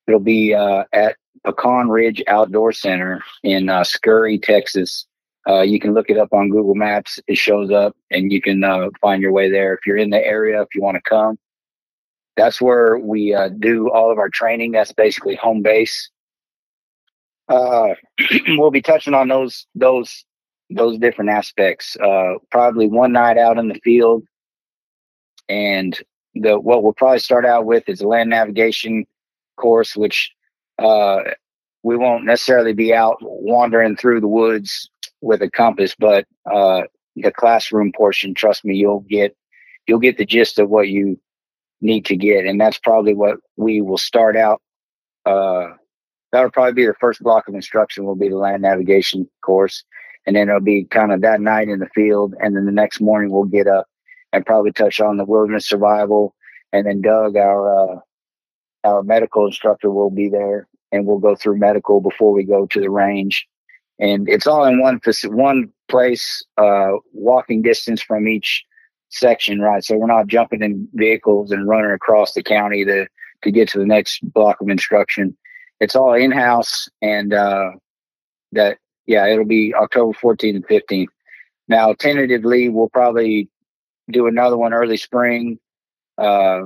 It'll 0.07 0.19
be 0.19 0.53
uh, 0.53 0.83
at 0.91 1.15
Pecan 1.45 1.89
Ridge 1.89 2.21
Outdoor 2.27 2.73
Center 2.73 3.21
in 3.43 3.69
uh, 3.69 3.83
Scurry, 3.83 4.37
Texas. 4.37 5.05
Uh, 5.47 5.61
you 5.61 5.79
can 5.79 5.93
look 5.93 6.09
it 6.09 6.17
up 6.17 6.33
on 6.33 6.49
Google 6.49 6.75
Maps. 6.75 7.19
It 7.27 7.37
shows 7.37 7.71
up, 7.71 7.95
and 8.11 8.31
you 8.31 8.41
can 8.41 8.63
uh, 8.63 8.89
find 8.99 9.21
your 9.21 9.31
way 9.31 9.49
there 9.49 9.73
if 9.73 9.79
you're 9.85 9.97
in 9.97 10.09
the 10.09 10.23
area. 10.23 10.61
If 10.61 10.69
you 10.75 10.81
want 10.81 10.95
to 10.95 11.09
come, 11.09 11.37
that's 12.39 12.61
where 12.61 12.97
we 12.97 13.33
uh, 13.33 13.49
do 13.49 13.91
all 13.91 14.11
of 14.11 14.17
our 14.17 14.29
training. 14.29 14.71
That's 14.71 14.93
basically 14.93 15.35
home 15.35 15.61
base. 15.61 16.09
Uh, 17.49 17.95
we'll 18.47 18.71
be 18.71 18.81
touching 18.81 19.13
on 19.13 19.27
those 19.27 19.67
those 19.75 20.23
those 20.69 20.97
different 20.97 21.31
aspects. 21.31 21.97
Uh, 21.97 22.35
probably 22.49 22.87
one 22.87 23.11
night 23.11 23.37
out 23.37 23.57
in 23.57 23.67
the 23.67 23.79
field, 23.83 24.23
and 25.49 25.99
the 26.33 26.57
what 26.57 26.81
we'll 26.81 26.93
probably 26.93 27.19
start 27.19 27.45
out 27.45 27.65
with 27.65 27.83
is 27.89 28.01
a 28.01 28.07
land 28.07 28.29
navigation 28.29 29.05
course, 29.57 29.97
which 29.97 30.31
uh, 30.77 31.19
we 31.83 31.97
won't 31.97 32.23
necessarily 32.23 32.73
be 32.73 32.93
out 32.93 33.17
wandering 33.21 33.97
through 33.97 34.21
the 34.21 34.27
woods 34.27 34.89
with 35.21 35.41
a 35.41 35.49
compass, 35.49 35.93
but 35.99 36.25
uh, 36.49 36.83
the 37.17 37.31
classroom 37.31 37.91
portion. 37.91 38.33
Trust 38.33 38.63
me, 38.63 38.75
you'll 38.75 39.01
get 39.01 39.35
you'll 39.87 39.99
get 39.99 40.17
the 40.17 40.25
gist 40.25 40.57
of 40.57 40.69
what 40.69 40.87
you 40.87 41.19
need 41.81 42.05
to 42.05 42.15
get. 42.15 42.45
And 42.45 42.59
that's 42.59 42.77
probably 42.77 43.13
what 43.13 43.37
we 43.57 43.81
will 43.81 43.97
start 43.97 44.35
out. 44.35 44.61
Uh, 45.25 45.69
that'll 46.31 46.51
probably 46.51 46.73
be 46.73 46.85
the 46.85 46.93
first 46.99 47.21
block 47.21 47.47
of 47.47 47.55
instruction 47.55 48.05
will 48.05 48.15
be 48.15 48.29
the 48.29 48.37
land 48.37 48.61
navigation 48.61 49.29
course. 49.41 49.83
And 50.25 50.35
then 50.35 50.49
it'll 50.49 50.61
be 50.61 50.85
kind 50.85 51.11
of 51.11 51.21
that 51.21 51.41
night 51.41 51.69
in 51.69 51.79
the 51.79 51.89
field. 51.95 52.35
And 52.39 52.55
then 52.55 52.65
the 52.65 52.71
next 52.71 53.01
morning 53.01 53.31
we'll 53.31 53.45
get 53.45 53.67
up 53.67 53.87
and 54.33 54.45
probably 54.45 54.71
touch 54.71 54.99
on 54.99 55.17
the 55.17 55.25
wilderness 55.25 55.67
survival. 55.67 56.35
And 56.71 56.85
then 56.85 57.01
Doug, 57.01 57.35
our, 57.35 57.93
uh, 57.93 57.99
our 58.83 59.03
medical 59.03 59.45
instructor 59.45 59.89
will 59.89 60.11
be 60.11 60.29
there 60.29 60.67
and 60.91 61.05
we'll 61.05 61.19
go 61.19 61.35
through 61.35 61.57
medical 61.57 62.01
before 62.01 62.31
we 62.31 62.43
go 62.43 62.65
to 62.67 62.79
the 62.79 62.89
range. 62.89 63.47
And 63.99 64.29
it's 64.29 64.47
all 64.47 64.65
in 64.65 64.79
one, 64.79 64.99
one 65.25 65.71
place, 65.89 66.43
uh, 66.57 66.91
walking 67.13 67.61
distance 67.61 68.01
from 68.01 68.27
each 68.27 68.63
section, 69.09 69.59
right? 69.59 69.83
So 69.83 69.97
we're 69.97 70.07
not 70.07 70.27
jumping 70.27 70.61
in 70.61 70.87
vehicles 70.93 71.51
and 71.51 71.67
running 71.67 71.91
across 71.91 72.33
the 72.33 72.43
county 72.43 72.85
to 72.85 73.07
to 73.41 73.51
get 73.51 73.69
to 73.69 73.79
the 73.79 73.85
next 73.85 74.19
block 74.33 74.59
of 74.61 74.69
instruction. 74.69 75.35
It's 75.79 75.95
all 75.95 76.13
in 76.13 76.31
house, 76.31 76.89
and 77.01 77.33
uh, 77.33 77.71
that 78.51 78.77
yeah, 79.05 79.27
it'll 79.27 79.45
be 79.45 79.73
October 79.73 80.17
14th 80.17 80.55
and 80.55 80.67
15th. 80.67 81.07
Now, 81.67 81.93
tentatively, 81.93 82.69
we'll 82.69 82.89
probably 82.89 83.49
do 84.11 84.27
another 84.27 84.57
one 84.57 84.73
early 84.73 84.97
spring, 84.97 85.59
uh, 86.17 86.61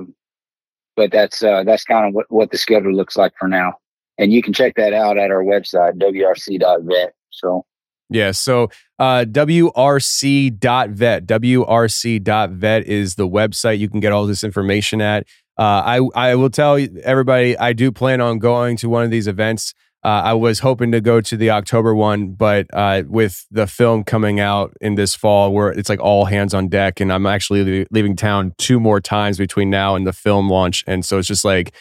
but 0.96 1.12
that's 1.12 1.42
uh, 1.42 1.64
that's 1.64 1.84
kind 1.84 2.08
of 2.08 2.14
what, 2.14 2.30
what 2.30 2.50
the 2.50 2.58
schedule 2.58 2.92
looks 2.92 3.16
like 3.16 3.32
for 3.38 3.48
now. 3.48 3.74
And 4.18 4.32
you 4.32 4.42
can 4.42 4.52
check 4.52 4.74
that 4.76 4.92
out 4.92 5.18
at 5.18 5.30
our 5.30 5.42
website, 5.42 5.98
wrc.vet. 5.98 7.14
So 7.30 7.66
yeah. 8.14 8.30
So 8.30 8.68
uh, 8.98 9.24
WRC.vet, 9.28 11.26
WRC.vet 11.26 12.86
is 12.86 13.14
the 13.16 13.28
website 13.28 13.78
you 13.78 13.88
can 13.88 14.00
get 14.00 14.12
all 14.12 14.26
this 14.26 14.44
information 14.44 15.00
at. 15.00 15.26
Uh, 15.58 15.82
I, 15.84 16.00
I 16.14 16.34
will 16.36 16.50
tell 16.50 16.78
everybody, 17.02 17.56
I 17.58 17.72
do 17.72 17.92
plan 17.92 18.20
on 18.20 18.38
going 18.38 18.76
to 18.78 18.88
one 18.88 19.04
of 19.04 19.10
these 19.10 19.26
events. 19.26 19.74
Uh, 20.04 20.22
I 20.24 20.34
was 20.34 20.58
hoping 20.58 20.92
to 20.92 21.00
go 21.00 21.20
to 21.22 21.36
the 21.36 21.50
October 21.50 21.94
one, 21.94 22.32
but 22.34 22.66
uh, 22.72 23.04
with 23.08 23.46
the 23.50 23.66
film 23.66 24.04
coming 24.04 24.38
out 24.38 24.74
in 24.80 24.96
this 24.96 25.14
fall, 25.14 25.52
where 25.52 25.70
it's 25.70 25.88
like 25.88 26.00
all 26.00 26.26
hands 26.26 26.52
on 26.52 26.68
deck, 26.68 27.00
and 27.00 27.10
I'm 27.10 27.24
actually 27.24 27.86
leaving 27.90 28.14
town 28.14 28.52
two 28.58 28.78
more 28.78 29.00
times 29.00 29.38
between 29.38 29.70
now 29.70 29.96
and 29.96 30.06
the 30.06 30.12
film 30.12 30.50
launch, 30.50 30.84
and 30.86 31.04
so 31.04 31.18
it's 31.18 31.28
just 31.28 31.44
like 31.44 31.74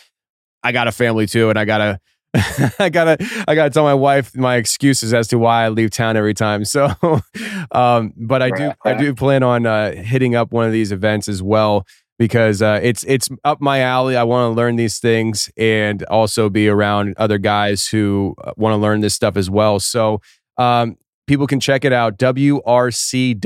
I 0.63 0.71
got 0.71 0.87
a 0.87 0.93
family 0.93 1.27
too, 1.27 1.49
and 1.49 1.59
I 1.59 1.65
gotta 1.65 1.99
I 2.79 2.89
gotta 2.89 3.17
I 3.47 3.53
gotta 3.53 3.69
tell 3.69 3.83
my 3.83 3.93
wife 3.93 4.35
my 4.35 4.55
excuses 4.55 5.13
as 5.13 5.27
to 5.27 5.37
why 5.37 5.65
I 5.65 5.69
leave 5.69 5.91
town 5.91 6.17
every 6.17 6.33
time. 6.33 6.65
So, 6.65 6.91
um, 7.71 8.13
but 8.17 8.41
I 8.41 8.49
do 8.49 8.71
I 8.83 8.93
do 8.95 9.13
plan 9.13 9.43
on 9.43 9.67
uh, 9.67 9.91
hitting 9.93 10.33
up 10.35 10.51
one 10.51 10.65
of 10.65 10.71
these 10.71 10.91
events 10.91 11.29
as 11.29 11.43
well 11.43 11.85
because 12.17 12.61
uh, 12.61 12.79
it's 12.81 13.03
it's 13.03 13.29
up 13.43 13.61
my 13.61 13.81
alley. 13.81 14.17
I 14.17 14.23
want 14.23 14.51
to 14.51 14.55
learn 14.55 14.77
these 14.77 14.97
things 14.97 15.51
and 15.57 16.01
also 16.05 16.49
be 16.49 16.67
around 16.67 17.13
other 17.17 17.37
guys 17.37 17.87
who 17.87 18.33
uh, 18.43 18.53
want 18.57 18.73
to 18.73 18.77
learn 18.77 19.01
this 19.01 19.13
stuff 19.13 19.37
as 19.37 19.49
well. 19.49 19.79
So, 19.79 20.19
um, 20.57 20.97
people 21.27 21.45
can 21.45 21.59
check 21.59 21.85
it 21.85 21.93
out 21.93 22.17
wrc.vet. 22.17 23.39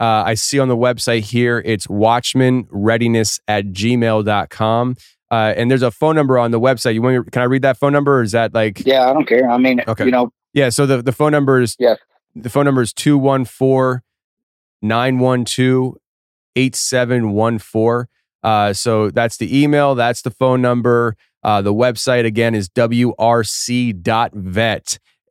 Uh, 0.00 0.22
I 0.24 0.34
see 0.34 0.60
on 0.60 0.68
the 0.68 0.76
website 0.76 1.22
here 1.22 1.60
it's 1.64 1.86
watchmanreadiness 1.88 3.40
at 3.48 3.66
gmail.com. 3.66 4.96
Uh, 5.30 5.52
and 5.56 5.70
there's 5.70 5.82
a 5.82 5.90
phone 5.90 6.16
number 6.16 6.38
on 6.38 6.50
the 6.50 6.60
website. 6.60 6.94
You 6.94 7.02
want? 7.02 7.26
Me, 7.26 7.30
can 7.30 7.42
I 7.42 7.46
read 7.46 7.62
that 7.62 7.76
phone 7.76 7.92
number, 7.92 8.18
or 8.18 8.22
is 8.22 8.32
that 8.32 8.54
like? 8.54 8.84
Yeah, 8.86 9.08
I 9.08 9.12
don't 9.12 9.26
care. 9.26 9.48
I 9.48 9.58
mean, 9.58 9.82
okay. 9.86 10.04
you 10.04 10.10
know. 10.10 10.32
Yeah. 10.54 10.70
So 10.70 10.86
the 10.86 11.02
the 11.02 11.12
phone 11.12 11.32
number 11.32 11.60
is 11.60 11.76
yeah. 11.78 11.96
The 12.34 12.50
phone 12.50 12.64
number 12.64 12.82
is 12.82 12.92
214 12.92 14.02
912 14.82 15.96
8714. 16.56 18.08
Uh, 18.42 18.72
so 18.72 19.10
that's 19.10 19.36
the 19.36 19.62
email. 19.62 19.94
That's 19.94 20.22
the 20.22 20.30
phone 20.30 20.62
number. 20.62 21.16
Uh, 21.42 21.62
the 21.62 21.74
website 21.74 22.24
again 22.24 22.54
is 22.54 22.68
wrc.vet. 22.68 23.18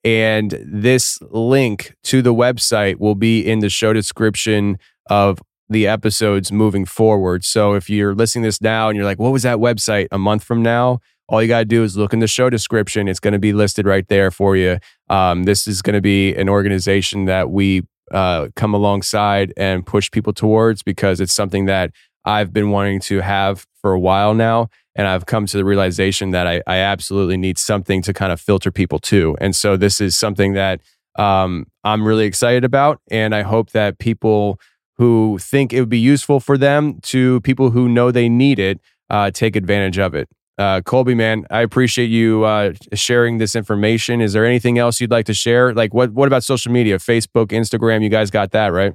And 0.03 0.57
this 0.65 1.19
link 1.21 1.95
to 2.03 2.21
the 2.21 2.33
website 2.33 2.97
will 2.97 3.15
be 3.15 3.45
in 3.45 3.59
the 3.59 3.69
show 3.69 3.91
description 3.93 4.77
of 5.09 5.39
the 5.69 5.87
episodes 5.87 6.51
moving 6.51 6.85
forward. 6.85 7.43
So 7.43 7.73
if 7.73 7.89
you're 7.89 8.15
listening 8.15 8.43
this 8.43 8.61
now 8.61 8.89
and 8.89 8.95
you're 8.95 9.05
like, 9.05 9.19
what 9.19 9.31
was 9.31 9.43
that 9.43 9.57
website 9.57 10.07
a 10.11 10.17
month 10.17 10.43
from 10.43 10.61
now? 10.61 10.99
All 11.29 11.41
you 11.41 11.47
got 11.47 11.59
to 11.59 11.65
do 11.65 11.83
is 11.83 11.97
look 11.97 12.13
in 12.13 12.19
the 12.19 12.27
show 12.27 12.49
description. 12.49 13.07
It's 13.07 13.19
going 13.19 13.33
to 13.33 13.39
be 13.39 13.51
listed 13.51 13.85
right 13.85 14.07
there 14.07 14.31
for 14.31 14.55
you. 14.55 14.79
Um, 15.09 15.43
this 15.43 15.67
is 15.67 15.81
going 15.81 15.95
to 15.95 16.01
be 16.01 16.33
an 16.35 16.47
organization 16.47 17.25
that 17.25 17.49
we 17.49 17.83
uh, 18.11 18.47
come 18.55 18.73
alongside 18.73 19.53
and 19.57 19.85
push 19.85 20.09
people 20.09 20.31
towards 20.31 20.83
because 20.83 21.19
it's 21.19 21.33
something 21.33 21.65
that 21.65 21.91
I've 22.23 22.53
been 22.53 22.71
wanting 22.71 23.01
to 23.01 23.19
have 23.21 23.65
for 23.81 23.91
a 23.91 23.99
while 23.99 24.33
now. 24.33 24.69
And 24.95 25.05
I've 25.05 25.25
come 25.25 25.45
to 25.45 25.57
the 25.57 25.65
realization 25.65 26.31
that 26.31 26.47
I, 26.47 26.61
I 26.65 26.77
absolutely 26.77 27.37
need 27.37 27.57
something 27.57 28.01
to 28.03 28.13
kind 28.13 28.31
of 28.31 28.41
filter 28.41 28.71
people 28.71 28.99
to. 28.99 29.37
And 29.39 29.55
so 29.55 29.77
this 29.77 30.01
is 30.01 30.17
something 30.17 30.53
that 30.53 30.81
um, 31.17 31.67
I'm 31.83 32.05
really 32.05 32.25
excited 32.25 32.63
about. 32.63 33.01
And 33.11 33.35
I 33.35 33.41
hope 33.41 33.71
that 33.71 33.99
people 33.99 34.59
who 34.97 35.37
think 35.39 35.73
it 35.73 35.79
would 35.79 35.89
be 35.89 35.99
useful 35.99 36.39
for 36.39 36.57
them 36.57 36.99
to 37.01 37.39
people 37.41 37.71
who 37.71 37.87
know 37.87 38.11
they 38.11 38.29
need 38.29 38.59
it, 38.59 38.79
uh, 39.09 39.31
take 39.31 39.55
advantage 39.55 39.97
of 39.97 40.15
it. 40.15 40.27
Uh, 40.57 40.81
Colby, 40.81 41.13
man, 41.13 41.45
I 41.51 41.61
appreciate 41.61 42.07
you 42.07 42.43
uh, 42.43 42.73
sharing 42.93 43.37
this 43.37 43.55
information. 43.55 44.21
Is 44.21 44.33
there 44.33 44.45
anything 44.45 44.79
else 44.79 44.99
you'd 44.99 45.11
like 45.11 45.27
to 45.27 45.33
share? 45.33 45.71
Like, 45.73 45.93
what 45.93 46.13
what 46.13 46.27
about 46.27 46.43
social 46.43 46.71
media? 46.71 46.97
Facebook, 46.97 47.47
Instagram, 47.47 48.01
you 48.01 48.09
guys 48.09 48.31
got 48.31 48.51
that 48.51 48.69
right? 48.69 48.93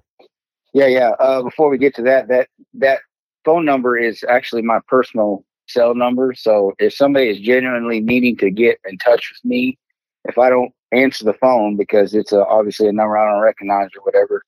Yeah, 0.74 0.86
yeah. 0.86 1.10
Uh, 1.20 1.42
before 1.42 1.68
we 1.68 1.78
get 1.78 1.94
to 1.96 2.02
that, 2.02 2.28
that 2.28 2.48
that 2.74 3.00
phone 3.44 3.64
number 3.64 3.96
is 3.96 4.24
actually 4.28 4.62
my 4.62 4.80
personal 4.88 5.44
cell 5.68 5.94
number. 5.94 6.34
So 6.34 6.72
if 6.78 6.94
somebody 6.94 7.28
is 7.28 7.38
genuinely 7.38 8.00
needing 8.00 8.36
to 8.38 8.50
get 8.50 8.78
in 8.88 8.98
touch 8.98 9.30
with 9.32 9.48
me, 9.48 9.78
if 10.24 10.38
I 10.38 10.50
don't 10.50 10.72
answer 10.90 11.24
the 11.24 11.34
phone 11.34 11.76
because 11.76 12.14
it's 12.14 12.32
a, 12.32 12.44
obviously 12.46 12.88
a 12.88 12.92
number 12.92 13.16
I 13.16 13.30
don't 13.30 13.40
recognize 13.40 13.88
or 13.96 14.02
whatever, 14.02 14.42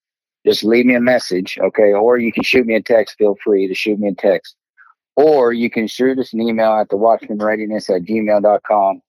just 0.44 0.64
leave 0.64 0.86
me 0.86 0.94
a 0.94 1.00
message, 1.00 1.58
okay? 1.60 1.92
Or 1.92 2.18
you 2.18 2.32
can 2.32 2.42
shoot 2.42 2.66
me 2.66 2.74
a 2.74 2.82
text. 2.82 3.16
Feel 3.16 3.36
free 3.42 3.66
to 3.66 3.74
shoot 3.74 3.98
me 3.98 4.08
a 4.08 4.14
text. 4.14 4.56
Or 5.16 5.52
you 5.52 5.70
can 5.70 5.86
shoot 5.86 6.18
us 6.18 6.32
an 6.32 6.40
email 6.40 6.72
at 6.72 6.88
the 6.88 6.96
Watchman 6.96 7.38
Readiness 7.38 7.88
at 7.88 8.02
gmail.com. 8.02 9.02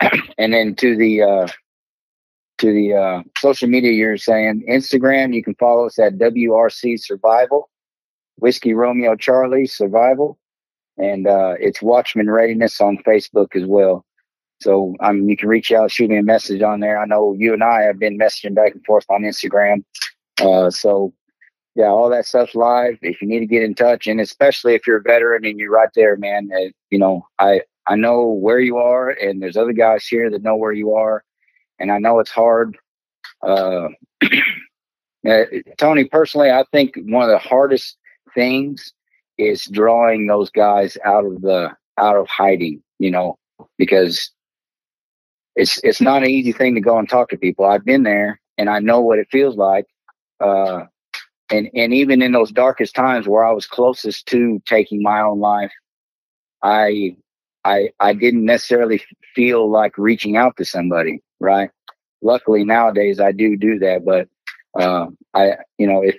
and 0.38 0.52
then 0.52 0.74
to 0.76 0.96
the 0.96 1.22
uh, 1.22 1.48
to 2.58 2.72
the 2.72 2.94
uh, 2.94 3.22
social 3.38 3.68
media 3.68 3.92
you're 3.92 4.18
saying 4.18 4.64
Instagram, 4.68 5.34
you 5.34 5.42
can 5.42 5.54
follow 5.54 5.86
us 5.86 5.98
at 5.98 6.18
WRC 6.18 7.00
Survival, 7.00 7.70
Whiskey 8.36 8.74
Romeo 8.74 9.16
Charlie 9.16 9.66
Survival, 9.66 10.38
and 10.98 11.26
uh, 11.26 11.54
it's 11.58 11.80
Watchman 11.80 12.28
Readiness 12.28 12.80
on 12.80 12.98
Facebook 12.98 13.56
as 13.56 13.64
well. 13.64 14.04
So 14.60 14.94
um, 15.00 15.26
you 15.26 15.38
can 15.38 15.48
reach 15.48 15.72
out, 15.72 15.90
shoot 15.90 16.10
me 16.10 16.18
a 16.18 16.22
message 16.22 16.60
on 16.60 16.80
there. 16.80 17.00
I 17.00 17.06
know 17.06 17.34
you 17.38 17.54
and 17.54 17.64
I 17.64 17.82
have 17.82 17.98
been 17.98 18.18
messaging 18.18 18.54
back 18.54 18.74
and 18.74 18.84
forth 18.84 19.06
on 19.08 19.22
Instagram. 19.22 19.84
Uh, 20.40 20.70
so 20.70 21.12
yeah, 21.74 21.86
all 21.86 22.10
that 22.10 22.26
stuff's 22.26 22.54
live. 22.54 22.98
If 23.00 23.22
you 23.22 23.28
need 23.28 23.40
to 23.40 23.46
get 23.46 23.62
in 23.62 23.74
touch, 23.74 24.06
and 24.06 24.20
especially 24.20 24.74
if 24.74 24.86
you're 24.86 24.98
a 24.98 25.02
veteran 25.02 25.44
and 25.44 25.58
you're 25.58 25.70
right 25.70 25.88
there, 25.94 26.16
man, 26.16 26.50
uh, 26.54 26.70
you 26.90 26.98
know, 26.98 27.26
I 27.38 27.62
I 27.86 27.96
know 27.96 28.26
where 28.26 28.60
you 28.60 28.76
are, 28.76 29.10
and 29.10 29.40
there's 29.40 29.56
other 29.56 29.72
guys 29.72 30.06
here 30.06 30.30
that 30.30 30.42
know 30.42 30.56
where 30.56 30.72
you 30.72 30.94
are, 30.94 31.24
and 31.78 31.92
I 31.92 31.98
know 31.98 32.18
it's 32.18 32.30
hard. 32.30 32.76
Uh, 33.42 33.88
uh, 35.28 35.44
Tony, 35.78 36.04
personally, 36.04 36.50
I 36.50 36.64
think 36.72 36.96
one 36.96 37.22
of 37.22 37.30
the 37.30 37.38
hardest 37.38 37.96
things 38.34 38.92
is 39.38 39.64
drawing 39.64 40.26
those 40.26 40.50
guys 40.50 40.98
out 41.04 41.24
of 41.24 41.40
the 41.40 41.70
out 41.98 42.16
of 42.16 42.28
hiding. 42.28 42.82
You 42.98 43.12
know, 43.12 43.38
because 43.78 44.30
it's 45.54 45.78
it's 45.84 46.00
not 46.00 46.24
an 46.24 46.30
easy 46.30 46.52
thing 46.52 46.74
to 46.74 46.80
go 46.80 46.98
and 46.98 47.08
talk 47.08 47.28
to 47.30 47.38
people. 47.38 47.64
I've 47.64 47.84
been 47.84 48.02
there, 48.02 48.40
and 48.58 48.68
I 48.68 48.80
know 48.80 49.00
what 49.00 49.20
it 49.20 49.28
feels 49.30 49.56
like. 49.56 49.86
Uh, 50.40 50.86
and 51.50 51.68
and 51.74 51.94
even 51.94 52.22
in 52.22 52.32
those 52.32 52.52
darkest 52.52 52.94
times 52.94 53.28
where 53.28 53.44
I 53.44 53.52
was 53.52 53.66
closest 53.66 54.26
to 54.26 54.62
taking 54.66 55.02
my 55.02 55.20
own 55.20 55.40
life, 55.40 55.72
I 56.62 57.16
I 57.64 57.90
I 58.00 58.14
didn't 58.14 58.44
necessarily 58.46 59.02
feel 59.34 59.70
like 59.70 59.98
reaching 59.98 60.36
out 60.36 60.56
to 60.58 60.64
somebody, 60.64 61.22
right? 61.40 61.70
Luckily 62.22 62.64
nowadays 62.64 63.20
I 63.20 63.32
do 63.32 63.56
do 63.56 63.78
that, 63.80 64.04
but 64.04 64.28
uh, 64.80 65.08
I 65.34 65.56
you 65.78 65.86
know 65.88 66.02
if 66.02 66.16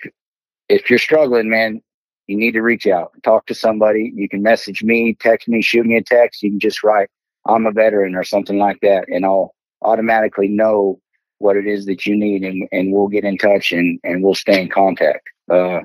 if 0.69 0.89
you're 0.89 0.99
struggling, 0.99 1.49
man, 1.49 1.81
you 2.27 2.38
need 2.38 2.53
to 2.53 2.62
reach 2.62 2.88
out, 2.88 3.12
talk 3.23 3.47
to 3.47 3.55
somebody. 3.55 4.13
You 4.15 4.29
can 4.29 4.43
message 4.43 4.84
me, 4.84 5.15
text 5.19 5.49
me, 5.49 5.62
shoot 5.62 5.86
me 5.86 5.97
a 5.97 6.03
text. 6.03 6.43
You 6.43 6.51
can 6.51 6.62
just 6.62 6.84
write 6.84 7.10
I'm 7.47 7.67
a 7.67 7.73
veteran 7.73 8.15
or 8.15 8.23
something 8.23 8.60
like 8.60 8.79
that, 8.84 9.05
and 9.10 9.25
I'll 9.25 9.55
automatically 9.84 10.49
know 10.49 11.00
what 11.41 11.58
it 11.58 11.67
is 11.67 11.86
that 11.86 12.06
you 12.06 12.15
need 12.15 12.43
and, 12.43 12.67
and 12.71 12.93
we'll 12.93 13.08
get 13.08 13.23
in 13.23 13.38
touch 13.38 13.71
and, 13.71 13.99
and 14.04 14.23
we'll 14.23 14.36
stay 14.36 14.62
in 14.62 14.69
contact. 14.69 15.27
Uh, 15.51 15.82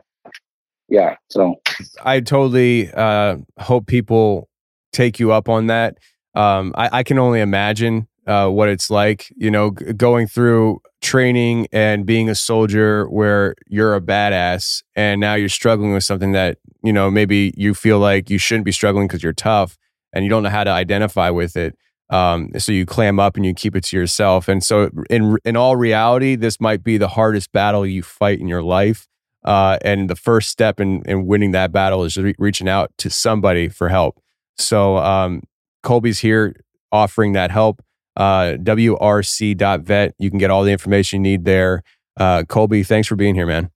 yeah. 0.88 1.16
So 1.30 1.56
I 2.02 2.20
totally 2.20 2.92
uh, 2.92 3.38
hope 3.58 3.86
people 3.86 4.48
take 4.92 5.18
you 5.18 5.32
up 5.32 5.48
on 5.48 5.66
that. 5.66 5.98
Um, 6.34 6.72
I, 6.76 6.98
I, 6.98 7.02
can 7.02 7.18
only 7.18 7.40
imagine 7.40 8.08
uh, 8.26 8.48
what 8.48 8.68
it's 8.68 8.90
like, 8.90 9.32
you 9.36 9.50
know, 9.50 9.70
g- 9.70 9.92
going 9.94 10.26
through 10.26 10.80
training 11.00 11.66
and 11.72 12.04
being 12.04 12.28
a 12.28 12.34
soldier 12.34 13.06
where 13.08 13.54
you're 13.66 13.94
a 13.94 14.02
badass 14.02 14.82
and 14.94 15.18
now 15.18 15.34
you're 15.34 15.48
struggling 15.48 15.94
with 15.94 16.04
something 16.04 16.32
that, 16.32 16.58
you 16.82 16.92
know, 16.92 17.10
maybe 17.10 17.54
you 17.56 17.72
feel 17.72 17.98
like 17.98 18.28
you 18.28 18.36
shouldn't 18.36 18.66
be 18.66 18.72
struggling 18.72 19.06
because 19.06 19.22
you're 19.22 19.32
tough 19.32 19.78
and 20.12 20.24
you 20.24 20.30
don't 20.30 20.42
know 20.42 20.50
how 20.50 20.64
to 20.64 20.70
identify 20.70 21.30
with 21.30 21.56
it. 21.56 21.74
Um, 22.08 22.50
so 22.58 22.72
you 22.72 22.86
clam 22.86 23.18
up 23.18 23.36
and 23.36 23.44
you 23.44 23.52
keep 23.52 23.74
it 23.74 23.84
to 23.84 23.96
yourself. 23.96 24.48
And 24.48 24.62
so, 24.62 24.90
in 25.10 25.38
in 25.44 25.56
all 25.56 25.76
reality, 25.76 26.36
this 26.36 26.60
might 26.60 26.84
be 26.84 26.98
the 26.98 27.08
hardest 27.08 27.52
battle 27.52 27.84
you 27.84 28.02
fight 28.02 28.40
in 28.40 28.48
your 28.48 28.62
life. 28.62 29.08
Uh, 29.44 29.78
and 29.82 30.10
the 30.10 30.16
first 30.16 30.50
step 30.50 30.80
in, 30.80 31.02
in 31.02 31.24
winning 31.24 31.52
that 31.52 31.70
battle 31.70 32.04
is 32.04 32.16
re- 32.16 32.34
reaching 32.38 32.68
out 32.68 32.90
to 32.98 33.08
somebody 33.08 33.68
for 33.68 33.88
help. 33.88 34.20
So 34.58 34.96
um, 34.96 35.42
Colby's 35.84 36.18
here 36.18 36.56
offering 36.90 37.32
that 37.32 37.50
help. 37.50 37.80
Uh, 38.16 38.56
WRC.vet. 38.58 40.14
You 40.18 40.30
can 40.30 40.38
get 40.38 40.50
all 40.50 40.64
the 40.64 40.72
information 40.72 41.24
you 41.24 41.30
need 41.30 41.44
there. 41.44 41.82
Uh, 42.16 42.44
Colby, 42.44 42.82
thanks 42.82 43.06
for 43.06 43.14
being 43.14 43.34
here, 43.34 43.46
man. 43.46 43.70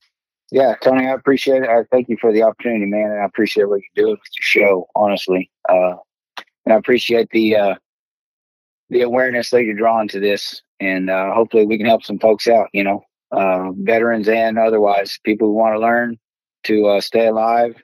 Yeah, 0.51 0.75
Tony, 0.83 1.07
I 1.07 1.13
appreciate 1.13 1.63
it. 1.63 1.69
I 1.69 1.85
thank 1.93 2.09
you 2.09 2.17
for 2.21 2.33
the 2.33 2.43
opportunity, 2.43 2.87
man, 2.87 3.11
and 3.11 3.21
I 3.21 3.25
appreciate 3.25 3.69
what 3.69 3.81
you're 3.81 4.05
doing 4.05 4.17
with 4.17 4.21
your 4.37 4.67
show. 4.67 4.89
Honestly, 4.97 5.51
uh, 5.69 5.95
and 6.65 6.73
I 6.73 6.77
appreciate 6.77 7.31
the 7.31 7.57
uh, 7.57 7.75
the 8.91 9.03
awareness 9.03 9.51
that 9.51 9.65
you're 9.65 9.75
drawing 9.75 10.09
to 10.09 10.21
this, 10.21 10.63
and 10.81 11.09
uh, 11.09 11.33
hopefully 11.33 11.65
we 11.65 11.79
can 11.79 11.87
help 11.87 12.05
some 12.05 12.19
folks 12.19 12.47
out. 12.47 12.69
You 12.73 12.85
know, 12.85 13.05
uh, 13.33 13.71
veterans 13.73 14.29
and 14.29 14.59
otherwise, 14.59 15.19
people 15.25 15.49
who 15.49 15.55
want 15.55 15.75
to 15.75 15.81
learn 15.81 16.19
to 16.65 16.87
uh, 16.87 17.01
stay 17.01 17.27
alive 17.27 17.77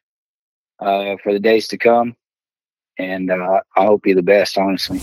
uh, 0.80 1.16
for 1.22 1.32
the 1.32 1.40
days 1.40 1.68
to 1.68 1.78
come. 1.78 2.16
And 2.98 3.30
uh, 3.30 3.60
I 3.76 3.84
hope 3.84 4.06
you're 4.06 4.16
the 4.16 4.22
best, 4.22 4.56
honestly. 4.58 5.00